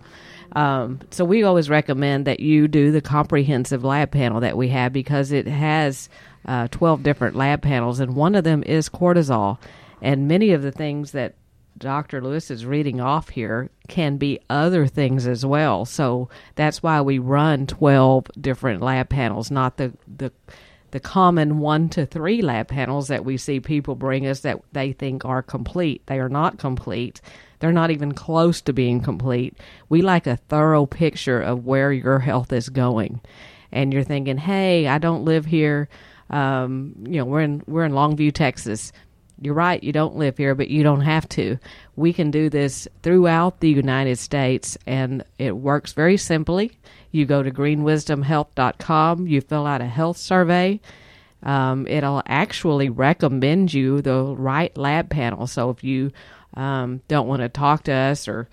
Um, 0.53 0.99
so 1.11 1.23
we 1.23 1.43
always 1.43 1.69
recommend 1.69 2.25
that 2.25 2.39
you 2.39 2.67
do 2.67 2.91
the 2.91 3.01
comprehensive 3.01 3.83
lab 3.83 4.11
panel 4.11 4.39
that 4.41 4.57
we 4.57 4.69
have 4.69 4.91
because 4.91 5.31
it 5.31 5.47
has 5.47 6.09
uh, 6.45 6.67
12 6.69 7.03
different 7.03 7.35
lab 7.35 7.61
panels, 7.61 7.99
and 7.99 8.15
one 8.15 8.35
of 8.35 8.43
them 8.43 8.63
is 8.63 8.89
cortisol. 8.89 9.57
And 10.01 10.27
many 10.27 10.51
of 10.51 10.61
the 10.61 10.71
things 10.71 11.11
that 11.11 11.35
Dr. 11.77 12.21
Lewis 12.21 12.51
is 12.51 12.65
reading 12.65 12.99
off 12.99 13.29
here 13.29 13.69
can 13.87 14.17
be 14.17 14.39
other 14.49 14.87
things 14.87 15.25
as 15.25 15.45
well. 15.45 15.85
So 15.85 16.29
that's 16.55 16.83
why 16.83 17.01
we 17.01 17.17
run 17.17 17.65
12 17.67 18.27
different 18.39 18.81
lab 18.81 19.09
panels, 19.09 19.51
not 19.51 19.77
the, 19.77 19.93
the 20.07 20.31
the 20.91 20.99
common 20.99 21.59
one 21.59 21.87
to 21.89 22.05
three 22.05 22.41
lab 22.41 22.67
panels 22.67 23.07
that 23.07 23.23
we 23.23 23.37
see 23.37 23.59
people 23.59 23.95
bring 23.95 24.27
us 24.27 24.41
that 24.41 24.61
they 24.73 24.91
think 24.91 25.23
are 25.25 25.41
complete. 25.41 26.05
They 26.07 26.19
are 26.19 26.29
not 26.29 26.59
complete. 26.59 27.21
They're 27.61 27.71
not 27.71 27.91
even 27.91 28.11
close 28.13 28.59
to 28.61 28.73
being 28.73 29.01
complete. 29.01 29.55
We 29.87 30.01
like 30.01 30.27
a 30.27 30.35
thorough 30.35 30.85
picture 30.85 31.39
of 31.39 31.65
where 31.65 31.93
your 31.93 32.19
health 32.19 32.51
is 32.51 32.67
going. 32.67 33.21
And 33.71 33.93
you're 33.93 34.03
thinking, 34.03 34.37
hey, 34.37 34.87
I 34.87 34.97
don't 34.97 35.23
live 35.23 35.45
here. 35.45 35.87
Um, 36.31 36.95
you 37.05 37.17
know, 37.17 37.25
we're 37.25 37.41
in 37.41 37.63
we're 37.67 37.85
in 37.85 37.91
Longview, 37.93 38.33
Texas. 38.33 38.91
you're 39.39 39.53
right, 39.53 39.83
you 39.83 39.91
don't 39.91 40.17
live 40.17 40.37
here, 40.37 40.55
but 40.55 40.69
you 40.69 40.83
don't 40.83 41.01
have 41.01 41.27
to. 41.29 41.57
We 41.95 42.13
can 42.13 42.31
do 42.31 42.49
this 42.49 42.87
throughout 43.01 43.59
the 43.59 43.69
United 43.69 44.17
States, 44.17 44.77
and 44.85 45.23
it 45.39 45.57
works 45.57 45.93
very 45.93 46.17
simply. 46.17 46.71
You 47.11 47.25
go 47.25 47.43
to 47.43 47.51
greenwisdomhealth.com, 47.51 49.27
you 49.27 49.41
fill 49.41 49.65
out 49.65 49.81
a 49.81 49.85
health 49.85 50.17
survey. 50.17 50.79
Um, 51.43 51.87
it'll 51.87 52.21
actually 52.27 52.89
recommend 52.89 53.73
you 53.73 54.01
the 54.01 54.23
right 54.23 54.75
lab 54.77 55.09
panel. 55.09 55.47
So 55.47 55.71
if 55.71 55.83
you 55.83 56.11
um, 56.55 57.01
don't 57.07 57.27
want 57.27 57.41
to 57.41 57.49
talk 57.49 57.83
to 57.83 57.93
us 57.93 58.27
or 58.27 58.47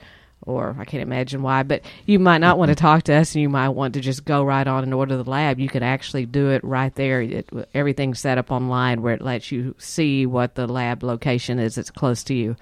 or 0.46 0.74
I 0.78 0.84
can't 0.84 1.02
imagine 1.02 1.42
why, 1.42 1.62
but 1.62 1.82
you 2.06 2.18
might 2.18 2.38
not 2.38 2.58
want 2.58 2.70
to 2.70 2.74
talk 2.74 3.02
to 3.04 3.14
us 3.14 3.34
and 3.34 3.42
you 3.42 3.48
might 3.50 3.68
want 3.70 3.94
to 3.94 4.00
just 4.00 4.24
go 4.24 4.42
right 4.42 4.66
on 4.66 4.82
and 4.82 4.94
order 4.94 5.16
the 5.16 5.28
lab. 5.28 5.58
You 5.58 5.68
can 5.68 5.82
actually 5.82 6.24
do 6.26 6.50
it 6.50 6.64
right 6.64 6.94
there. 6.94 7.20
It, 7.20 7.50
everything's 7.74 8.20
set 8.20 8.38
up 8.38 8.50
online 8.50 9.02
where 9.02 9.14
it 9.14 9.20
lets 9.20 9.52
you 9.52 9.74
see 9.78 10.24
what 10.24 10.54
the 10.54 10.66
lab 10.66 11.02
location 11.02 11.58
is 11.58 11.74
that's 11.74 11.90
close 11.90 12.22
to 12.24 12.34
you. 12.34 12.56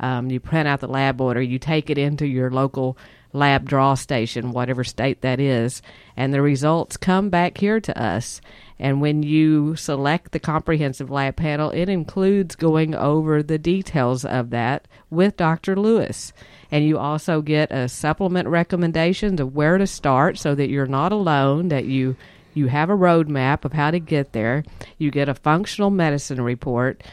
Um, 0.00 0.30
you 0.30 0.40
print 0.40 0.68
out 0.68 0.80
the 0.80 0.88
lab 0.88 1.20
order, 1.20 1.40
you 1.40 1.58
take 1.58 1.88
it 1.88 1.98
into 1.98 2.26
your 2.26 2.50
local 2.50 2.98
lab 3.32 3.68
draw 3.68 3.94
station, 3.94 4.52
whatever 4.52 4.82
state 4.82 5.20
that 5.22 5.40
is, 5.40 5.82
and 6.16 6.34
the 6.34 6.42
results 6.42 6.96
come 6.96 7.30
back 7.30 7.58
here 7.58 7.80
to 7.80 8.02
us. 8.02 8.40
And 8.80 9.02
when 9.02 9.22
you 9.22 9.76
select 9.76 10.32
the 10.32 10.40
comprehensive 10.40 11.10
lab 11.10 11.36
panel, 11.36 11.70
it 11.70 11.90
includes 11.90 12.56
going 12.56 12.94
over 12.94 13.42
the 13.42 13.58
details 13.58 14.24
of 14.24 14.48
that 14.50 14.88
with 15.10 15.36
Dr. 15.36 15.76
Lewis. 15.76 16.32
And 16.72 16.86
you 16.86 16.96
also 16.96 17.42
get 17.42 17.70
a 17.70 17.90
supplement 17.90 18.48
recommendation 18.48 19.38
of 19.38 19.54
where 19.54 19.76
to 19.76 19.86
start 19.86 20.38
so 20.38 20.54
that 20.54 20.70
you're 20.70 20.86
not 20.86 21.12
alone, 21.12 21.68
that 21.68 21.84
you 21.84 22.16
you 22.52 22.66
have 22.66 22.90
a 22.90 22.96
roadmap 22.96 23.64
of 23.64 23.74
how 23.74 23.90
to 23.92 24.00
get 24.00 24.32
there. 24.32 24.64
You 24.98 25.10
get 25.10 25.28
a 25.28 25.34
functional 25.34 25.90
medicine 25.90 26.40
report. 26.40 27.04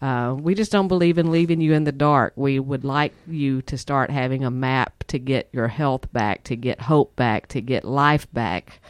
Uh, 0.00 0.34
we 0.38 0.54
just 0.54 0.72
don't 0.72 0.88
believe 0.88 1.18
in 1.18 1.30
leaving 1.30 1.60
you 1.60 1.72
in 1.72 1.84
the 1.84 1.92
dark. 1.92 2.34
We 2.36 2.58
would 2.60 2.84
like 2.84 3.12
you 3.26 3.62
to 3.62 3.76
start 3.76 4.10
having 4.10 4.44
a 4.44 4.50
map 4.50 5.04
to 5.08 5.18
get 5.18 5.48
your 5.52 5.68
health 5.68 6.10
back, 6.12 6.44
to 6.44 6.56
get 6.56 6.80
hope 6.80 7.16
back, 7.16 7.48
to 7.48 7.60
get 7.60 7.84
life 7.84 8.32
back. 8.32 8.80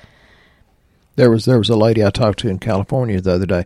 There 1.16 1.30
was 1.30 1.44
there 1.46 1.58
was 1.58 1.70
a 1.70 1.76
lady 1.76 2.04
I 2.04 2.10
talked 2.10 2.38
to 2.40 2.48
in 2.48 2.58
California 2.58 3.20
the 3.20 3.34
other 3.34 3.46
day, 3.46 3.64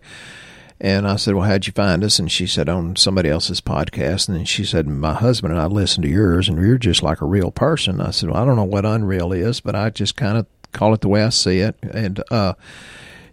and 0.80 1.06
I 1.06 1.16
said, 1.16 1.34
"Well, 1.34 1.48
how'd 1.48 1.66
you 1.66 1.72
find 1.72 2.02
us?" 2.02 2.18
And 2.18 2.30
she 2.30 2.46
said, 2.46 2.68
"On 2.68 2.96
somebody 2.96 3.28
else's 3.28 3.60
podcast." 3.60 4.28
And 4.28 4.38
then 4.38 4.44
she 4.44 4.64
said, 4.64 4.86
"My 4.86 5.14
husband 5.14 5.52
and 5.52 5.60
I 5.60 5.66
listened 5.66 6.04
to 6.04 6.10
yours, 6.10 6.48
and 6.48 6.58
you're 6.58 6.78
just 6.78 7.02
like 7.02 7.20
a 7.20 7.26
real 7.26 7.50
person." 7.50 8.00
I 8.00 8.12
said, 8.12 8.30
"Well, 8.30 8.40
I 8.40 8.46
don't 8.46 8.56
know 8.56 8.64
what 8.64 8.86
unreal 8.86 9.32
is, 9.32 9.60
but 9.60 9.74
I 9.74 9.90
just 9.90 10.16
kind 10.16 10.38
of 10.38 10.46
call 10.72 10.94
it 10.94 11.00
the 11.00 11.08
way 11.08 11.22
I 11.22 11.28
see 11.28 11.58
it." 11.58 11.76
And 11.82 12.22
uh, 12.30 12.54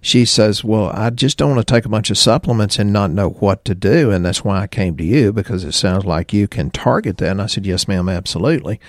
she 0.01 0.25
says, 0.25 0.63
"Well, 0.63 0.89
I 0.93 1.09
just 1.11 1.37
don't 1.37 1.55
want 1.55 1.67
to 1.67 1.73
take 1.73 1.85
a 1.85 1.89
bunch 1.89 2.09
of 2.09 2.17
supplements 2.17 2.79
and 2.79 2.91
not 2.91 3.11
know 3.11 3.29
what 3.29 3.63
to 3.65 3.75
do, 3.75 4.11
and 4.11 4.25
that's 4.25 4.43
why 4.43 4.61
I 4.61 4.67
came 4.67 4.97
to 4.97 5.03
you 5.03 5.31
because 5.31 5.63
it 5.63 5.73
sounds 5.73 6.05
like 6.05 6.33
you 6.33 6.47
can 6.47 6.71
target 6.71 7.17
that." 7.19 7.31
And 7.31 7.41
I 7.41 7.45
said, 7.45 7.65
"Yes, 7.65 7.87
ma'am, 7.87 8.09
absolutely." 8.09 8.79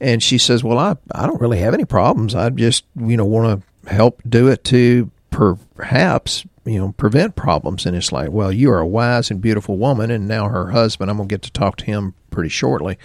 And 0.00 0.22
she 0.22 0.38
says, 0.38 0.62
"Well, 0.62 0.78
I 0.78 0.96
I 1.12 1.26
don't 1.26 1.40
really 1.40 1.58
have 1.58 1.74
any 1.74 1.84
problems. 1.84 2.34
I 2.34 2.48
just 2.50 2.84
you 2.96 3.16
know 3.16 3.24
want 3.24 3.60
to." 3.60 3.66
Help 3.88 4.22
do 4.28 4.48
it 4.48 4.64
to 4.64 5.10
perhaps 5.30 6.44
you 6.64 6.78
know 6.78 6.92
prevent 6.92 7.36
problems. 7.36 7.86
And 7.86 7.96
it's 7.96 8.12
like 8.12 8.30
well 8.30 8.52
you 8.52 8.70
are 8.70 8.80
a 8.80 8.86
wise 8.86 9.30
and 9.30 9.40
beautiful 9.40 9.76
woman 9.76 10.10
and 10.10 10.28
now 10.28 10.48
her 10.48 10.70
husband 10.70 11.10
i'm 11.10 11.16
going 11.16 11.28
to 11.28 11.32
get 11.32 11.42
to 11.42 11.52
talk 11.52 11.76
to 11.78 11.84
him 11.84 12.14
pretty 12.30 12.50
shortly. 12.50 12.98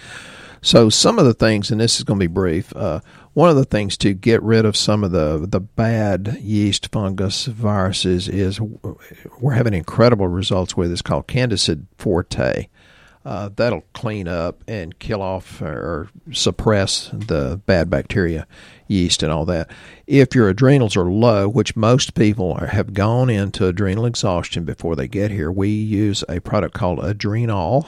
So 0.60 0.88
some 0.88 1.18
of 1.18 1.26
the 1.26 1.34
things 1.34 1.70
and 1.70 1.80
this 1.80 1.98
is 1.98 2.04
going 2.04 2.18
to 2.18 2.28
be 2.28 2.32
brief 2.32 2.74
uh, 2.74 3.00
one 3.34 3.50
of 3.50 3.56
the 3.56 3.64
things 3.64 3.96
to 3.98 4.14
get 4.14 4.42
rid 4.42 4.64
of 4.64 4.76
some 4.76 5.04
of 5.04 5.10
the 5.10 5.46
the 5.48 5.60
bad 5.60 6.38
yeast 6.40 6.90
fungus 6.92 7.46
viruses 7.46 8.28
is 8.28 8.60
we're 9.40 9.52
having 9.52 9.74
incredible 9.74 10.28
results 10.28 10.76
with 10.76 10.90
it's 10.90 11.02
called 11.02 11.26
candida 11.26 11.78
forte 11.98 12.68
uh, 13.24 13.48
that'll 13.56 13.84
clean 13.94 14.28
up 14.28 14.62
and 14.68 14.98
kill 14.98 15.22
off 15.22 15.62
or 15.62 16.10
suppress 16.32 17.08
the 17.12 17.60
bad 17.64 17.88
bacteria, 17.88 18.46
yeast, 18.86 19.22
and 19.22 19.32
all 19.32 19.46
that. 19.46 19.70
If 20.06 20.34
your 20.34 20.48
adrenals 20.48 20.96
are 20.96 21.10
low, 21.10 21.48
which 21.48 21.74
most 21.74 22.14
people 22.14 22.52
are, 22.52 22.66
have 22.66 22.92
gone 22.92 23.30
into 23.30 23.66
adrenal 23.66 24.04
exhaustion 24.04 24.64
before 24.64 24.94
they 24.94 25.08
get 25.08 25.30
here, 25.30 25.50
we 25.50 25.68
use 25.68 26.22
a 26.28 26.40
product 26.40 26.74
called 26.74 26.98
Adrenal. 26.98 27.86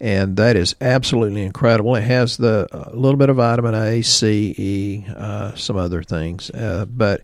And 0.00 0.36
that 0.36 0.56
is 0.56 0.74
absolutely 0.80 1.42
incredible. 1.42 1.94
It 1.94 2.02
has 2.02 2.36
the 2.36 2.66
a 2.72 2.96
little 2.96 3.18
bit 3.18 3.28
of 3.28 3.36
vitamin 3.36 3.74
A, 3.74 4.02
C, 4.02 4.54
E, 4.58 5.04
uh, 5.14 5.54
some 5.54 5.76
other 5.76 6.02
things, 6.02 6.50
uh, 6.50 6.86
but 6.86 7.22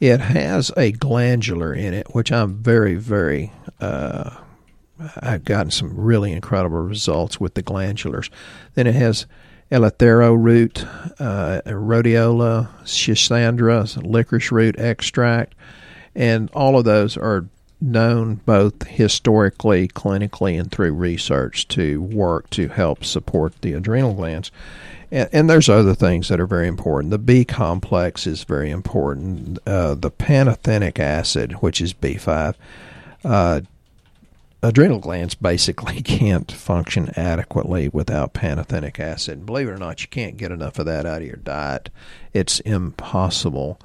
it 0.00 0.18
has 0.18 0.72
a 0.76 0.90
glandular 0.90 1.72
in 1.72 1.94
it, 1.94 2.12
which 2.14 2.32
I'm 2.32 2.56
very, 2.56 2.96
very 2.96 3.52
uh, 3.80 4.38
I've 5.20 5.44
gotten 5.44 5.70
some 5.70 5.96
really 5.96 6.32
incredible 6.32 6.78
results 6.78 7.40
with 7.40 7.54
the 7.54 7.62
glandulars. 7.62 8.30
Then 8.74 8.86
it 8.86 8.94
has 8.94 9.26
eleuthero 9.70 10.36
root, 10.36 10.84
uh, 11.18 11.62
rhodiola, 11.64 12.68
schisandra, 12.84 14.02
licorice 14.04 14.50
root 14.50 14.78
extract, 14.78 15.54
and 16.14 16.50
all 16.52 16.78
of 16.78 16.84
those 16.84 17.16
are 17.16 17.46
known 17.80 18.34
both 18.34 18.86
historically, 18.86 19.88
clinically, 19.88 20.60
and 20.60 20.70
through 20.70 20.92
research 20.92 21.66
to 21.68 22.02
work 22.02 22.50
to 22.50 22.68
help 22.68 23.04
support 23.04 23.54
the 23.62 23.72
adrenal 23.72 24.12
glands. 24.12 24.50
And, 25.10 25.28
and 25.32 25.50
there's 25.50 25.68
other 25.68 25.94
things 25.94 26.28
that 26.28 26.40
are 26.40 26.46
very 26.46 26.68
important. 26.68 27.10
The 27.10 27.18
B 27.18 27.44
complex 27.44 28.26
is 28.26 28.44
very 28.44 28.70
important. 28.70 29.58
Uh, 29.66 29.94
the 29.94 30.10
pantothenic 30.10 30.98
acid, 30.98 31.52
which 31.54 31.80
is 31.80 31.94
B5, 31.94 32.54
uh, 33.24 33.60
adrenal 34.62 34.98
glands 34.98 35.34
basically 35.34 36.02
can't 36.02 36.50
function 36.50 37.10
adequately 37.16 37.88
without 37.88 38.34
pantothenic 38.34 38.98
acid. 38.98 39.46
Believe 39.46 39.68
it 39.68 39.72
or 39.72 39.78
not, 39.78 40.02
you 40.02 40.08
can't 40.08 40.36
get 40.36 40.52
enough 40.52 40.78
of 40.78 40.86
that 40.86 41.06
out 41.06 41.22
of 41.22 41.26
your 41.28 41.36
diet. 41.36 41.90
It's 42.32 42.60
impossible. 42.60 43.80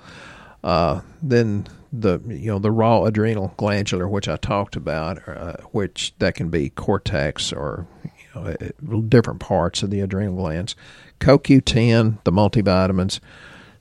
Uh, 0.64 1.02
then 1.22 1.68
the 1.94 2.20
you 2.28 2.48
know 2.48 2.60
the 2.60 2.72
raw 2.72 3.04
adrenal 3.04 3.54
glandular, 3.58 4.08
which 4.08 4.28
I 4.28 4.36
talked 4.36 4.76
about, 4.76 5.28
uh, 5.28 5.58
which 5.72 6.14
that 6.20 6.36
can 6.36 6.50
be 6.50 6.70
cortex 6.70 7.54
or 7.54 7.88
you 8.36 8.58
know, 8.82 9.02
different 9.02 9.40
parts 9.40 9.84
of 9.84 9.92
the 9.92 10.02
adrenal 10.02 10.36
glands. 10.36 10.76
CoQ10, 11.20 12.24
the 12.24 12.32
multivitamins. 12.32 13.20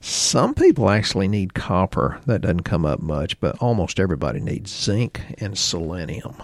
Some 0.00 0.52
people 0.52 0.90
actually 0.90 1.28
need 1.28 1.54
copper. 1.54 2.20
That 2.26 2.42
doesn't 2.42 2.64
come 2.64 2.84
up 2.84 3.00
much, 3.00 3.40
but 3.40 3.56
almost 3.58 3.98
everybody 3.98 4.38
needs 4.38 4.70
zinc 4.70 5.22
and 5.38 5.56
selenium 5.56 6.42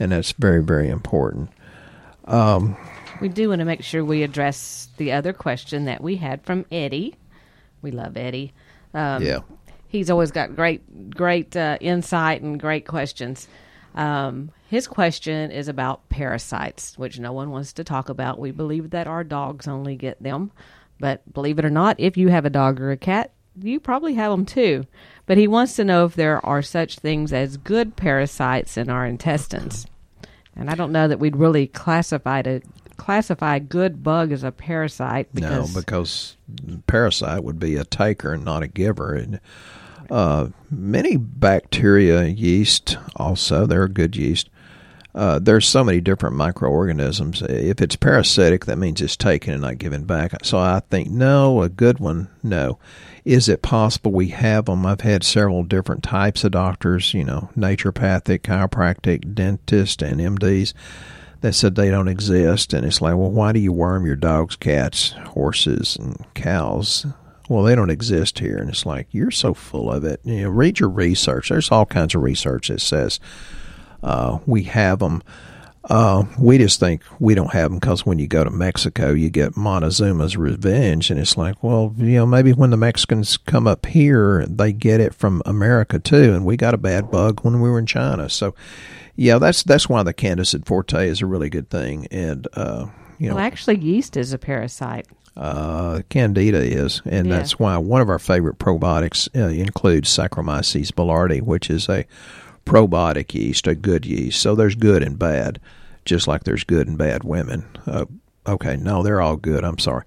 and 0.00 0.10
that's 0.10 0.32
very 0.32 0.62
very 0.62 0.88
important. 0.88 1.50
Um, 2.24 2.76
we 3.20 3.28
do 3.28 3.50
want 3.50 3.60
to 3.60 3.64
make 3.64 3.82
sure 3.82 4.04
we 4.04 4.22
address 4.22 4.88
the 4.96 5.12
other 5.12 5.32
question 5.32 5.84
that 5.84 6.02
we 6.02 6.16
had 6.16 6.42
from 6.42 6.66
Eddie. 6.72 7.14
We 7.82 7.90
love 7.90 8.16
Eddie. 8.16 8.52
Um, 8.94 9.22
yeah, 9.22 9.40
he's 9.86 10.10
always 10.10 10.32
got 10.32 10.56
great 10.56 11.14
great 11.14 11.54
uh, 11.56 11.78
insight 11.80 12.42
and 12.42 12.58
great 12.58 12.86
questions. 12.86 13.46
Um, 13.94 14.50
his 14.68 14.86
question 14.86 15.50
is 15.50 15.68
about 15.68 16.08
parasites, 16.08 16.96
which 16.96 17.18
no 17.18 17.32
one 17.32 17.50
wants 17.50 17.72
to 17.74 17.84
talk 17.84 18.08
about. 18.08 18.38
We 18.38 18.52
believe 18.52 18.90
that 18.90 19.06
our 19.06 19.24
dogs 19.24 19.66
only 19.66 19.96
get 19.96 20.22
them, 20.22 20.52
but 21.00 21.32
believe 21.32 21.58
it 21.58 21.64
or 21.64 21.70
not, 21.70 21.98
if 21.98 22.16
you 22.16 22.28
have 22.28 22.44
a 22.44 22.50
dog 22.50 22.80
or 22.80 22.92
a 22.92 22.96
cat, 22.96 23.32
you 23.62 23.80
probably 23.80 24.14
have 24.14 24.30
them 24.30 24.46
too. 24.46 24.86
But 25.26 25.38
he 25.38 25.46
wants 25.46 25.76
to 25.76 25.84
know 25.84 26.04
if 26.06 26.14
there 26.14 26.44
are 26.44 26.62
such 26.62 26.98
things 26.98 27.32
as 27.32 27.56
good 27.56 27.96
parasites 27.96 28.76
in 28.76 28.90
our 28.90 29.06
intestines. 29.06 29.86
And 30.56 30.68
I 30.68 30.74
don't 30.74 30.92
know 30.92 31.06
that 31.06 31.20
we'd 31.20 31.36
really 31.36 31.68
classify 31.68 32.42
to 32.42 32.60
classify 32.96 33.58
good 33.58 34.02
bug 34.02 34.32
as 34.32 34.44
a 34.44 34.52
parasite. 34.52 35.28
Because 35.32 35.74
no, 35.74 35.80
because 35.80 36.36
parasite 36.86 37.44
would 37.44 37.58
be 37.58 37.76
a 37.76 37.84
taker 37.84 38.32
and 38.32 38.44
not 38.44 38.62
a 38.62 38.68
giver. 38.68 39.14
And 39.14 39.40
uh, 40.10 40.48
many 40.70 41.16
bacteria, 41.16 42.24
yeast, 42.24 42.98
also 43.16 43.66
they're 43.66 43.88
good 43.88 44.16
yeast. 44.16 44.50
Uh, 45.14 45.38
there's 45.38 45.66
so 45.66 45.82
many 45.82 46.00
different 46.00 46.36
microorganisms. 46.36 47.42
If 47.42 47.80
it's 47.80 47.96
parasitic, 47.96 48.66
that 48.66 48.78
means 48.78 49.00
it's 49.00 49.16
taken 49.16 49.52
and 49.52 49.62
not 49.62 49.78
given 49.78 50.04
back. 50.04 50.44
So 50.44 50.58
I 50.58 50.80
think 50.88 51.10
no, 51.10 51.62
a 51.62 51.68
good 51.68 51.98
one, 51.98 52.28
no. 52.42 52.78
Is 53.24 53.48
it 53.48 53.62
possible 53.62 54.12
we 54.12 54.28
have 54.28 54.66
them? 54.66 54.86
I've 54.86 55.02
had 55.02 55.24
several 55.24 55.64
different 55.64 56.02
types 56.02 56.44
of 56.44 56.52
doctors, 56.52 57.12
you 57.12 57.24
know, 57.24 57.50
naturopathic, 57.56 58.40
chiropractic, 58.40 59.34
dentist, 59.34 60.00
and 60.00 60.20
MDs 60.20 60.72
that 61.40 61.54
said 61.54 61.74
they 61.74 61.90
don't 61.90 62.08
exist. 62.08 62.72
And 62.72 62.86
it's 62.86 63.00
like, 63.00 63.16
well, 63.16 63.30
why 63.30 63.52
do 63.52 63.60
you 63.60 63.72
worm 63.72 64.06
your 64.06 64.16
dogs, 64.16 64.56
cats, 64.56 65.12
horses, 65.28 65.96
and 65.96 66.24
cows? 66.34 67.06
Well, 67.48 67.64
they 67.64 67.74
don't 67.74 67.90
exist 67.90 68.38
here. 68.38 68.58
And 68.58 68.70
it's 68.70 68.86
like, 68.86 69.08
you're 69.10 69.32
so 69.32 69.54
full 69.54 69.90
of 69.90 70.04
it. 70.04 70.20
You 70.24 70.42
know, 70.42 70.50
read 70.50 70.78
your 70.78 70.88
research. 70.88 71.48
There's 71.48 71.70
all 71.70 71.86
kinds 71.86 72.14
of 72.14 72.22
research 72.22 72.68
that 72.68 72.80
says 72.80 73.18
uh, 74.02 74.38
we 74.46 74.62
have 74.64 74.98
them. 75.00 75.22
Uh, 75.84 76.24
we 76.38 76.58
just 76.58 76.78
think 76.78 77.02
we 77.20 77.34
don't 77.34 77.52
have 77.54 77.70
them 77.70 77.78
because 77.78 78.04
when 78.04 78.18
you 78.18 78.26
go 78.26 78.44
to 78.44 78.50
Mexico, 78.50 79.12
you 79.12 79.30
get 79.30 79.56
Montezuma's 79.56 80.36
revenge, 80.36 81.10
and 81.10 81.18
it's 81.18 81.38
like, 81.38 81.62
well, 81.64 81.94
you 81.96 82.16
know, 82.16 82.26
maybe 82.26 82.52
when 82.52 82.68
the 82.68 82.76
Mexicans 82.76 83.38
come 83.38 83.66
up 83.66 83.86
here, 83.86 84.44
they 84.46 84.72
get 84.74 85.00
it 85.00 85.14
from 85.14 85.40
America 85.46 85.98
too, 85.98 86.34
and 86.34 86.44
we 86.44 86.56
got 86.58 86.74
a 86.74 86.78
bad 86.78 87.10
bug 87.10 87.40
when 87.44 87.60
we 87.62 87.70
were 87.70 87.78
in 87.78 87.86
China. 87.86 88.28
So, 88.28 88.54
yeah, 89.16 89.38
that's 89.38 89.62
that's 89.62 89.88
why 89.88 90.02
the 90.02 90.12
Candida 90.12 90.60
forte 90.66 91.08
is 91.08 91.22
a 91.22 91.26
really 91.26 91.48
good 91.48 91.70
thing, 91.70 92.06
and 92.10 92.46
uh, 92.52 92.86
you 93.18 93.30
know, 93.30 93.36
Well, 93.36 93.44
actually, 93.44 93.78
yeast 93.78 94.18
is 94.18 94.34
a 94.34 94.38
parasite. 94.38 95.06
uh, 95.36 96.02
Candida 96.10 96.58
is, 96.60 97.00
and 97.06 97.26
Yeah. 97.26 97.38
that's 97.38 97.58
why 97.58 97.78
one 97.78 98.02
of 98.02 98.10
our 98.10 98.18
favorite 98.18 98.58
probiotics 98.58 99.28
uh, 99.34 99.48
includes 99.48 100.10
Saccharomyces 100.10 100.92
boulardii, 100.92 101.40
which 101.40 101.70
is 101.70 101.88
a 101.88 102.04
probiotic 102.70 103.34
yeast, 103.34 103.66
a 103.66 103.74
good 103.74 104.06
yeast. 104.06 104.40
So 104.40 104.54
there's 104.54 104.74
good 104.74 105.02
and 105.02 105.18
bad, 105.18 105.60
just 106.04 106.28
like 106.28 106.44
there's 106.44 106.64
good 106.64 106.86
and 106.88 106.96
bad 106.96 107.24
women. 107.24 107.64
Uh, 107.86 108.06
okay, 108.46 108.76
no, 108.76 109.02
they're 109.02 109.20
all 109.20 109.36
good. 109.36 109.64
I'm 109.64 109.78
sorry. 109.78 110.04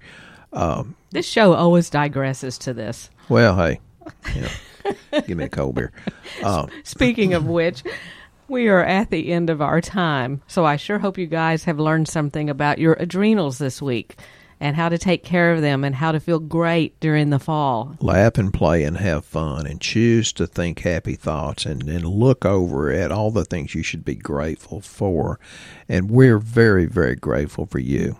Um, 0.52 0.94
This 1.10 1.26
show 1.26 1.52
always 1.54 1.90
digresses 1.90 2.58
to 2.60 2.72
this. 2.72 3.10
well, 3.28 3.56
hey, 3.56 3.80
you 4.34 4.42
know, 4.42 5.20
give 5.26 5.36
me 5.36 5.44
a 5.44 5.48
cold 5.48 5.74
beer. 5.74 5.92
Um, 6.42 6.68
Speaking 6.82 7.32
of 7.34 7.46
which, 7.58 7.82
we 8.48 8.68
are 8.68 8.84
at 8.84 9.10
the 9.10 9.30
end 9.32 9.50
of 9.50 9.62
our 9.62 9.80
time. 9.80 10.42
So 10.48 10.64
I 10.64 10.76
sure 10.76 10.98
hope 10.98 11.16
you 11.16 11.26
guys 11.26 11.64
have 11.64 11.78
learned 11.78 12.08
something 12.08 12.50
about 12.50 12.78
your 12.78 12.94
adrenals 12.94 13.58
this 13.58 13.80
week 13.80 14.16
and 14.60 14.76
how 14.76 14.88
to 14.88 14.98
take 14.98 15.24
care 15.24 15.52
of 15.52 15.60
them 15.60 15.84
and 15.84 15.94
how 15.94 16.12
to 16.12 16.20
feel 16.20 16.38
great 16.38 16.98
during 17.00 17.30
the 17.30 17.38
fall. 17.38 17.96
laugh 18.00 18.38
and 18.38 18.52
play 18.52 18.84
and 18.84 18.96
have 18.98 19.24
fun 19.24 19.66
and 19.66 19.80
choose 19.80 20.32
to 20.32 20.46
think 20.46 20.80
happy 20.80 21.14
thoughts 21.14 21.66
and, 21.66 21.88
and 21.88 22.04
look 22.04 22.44
over 22.44 22.90
at 22.90 23.12
all 23.12 23.30
the 23.30 23.44
things 23.44 23.74
you 23.74 23.82
should 23.82 24.04
be 24.04 24.14
grateful 24.14 24.80
for. 24.80 25.38
And 25.88 26.10
we're 26.10 26.38
very, 26.38 26.86
very 26.86 27.16
grateful 27.16 27.66
for 27.66 27.78
you. 27.78 28.16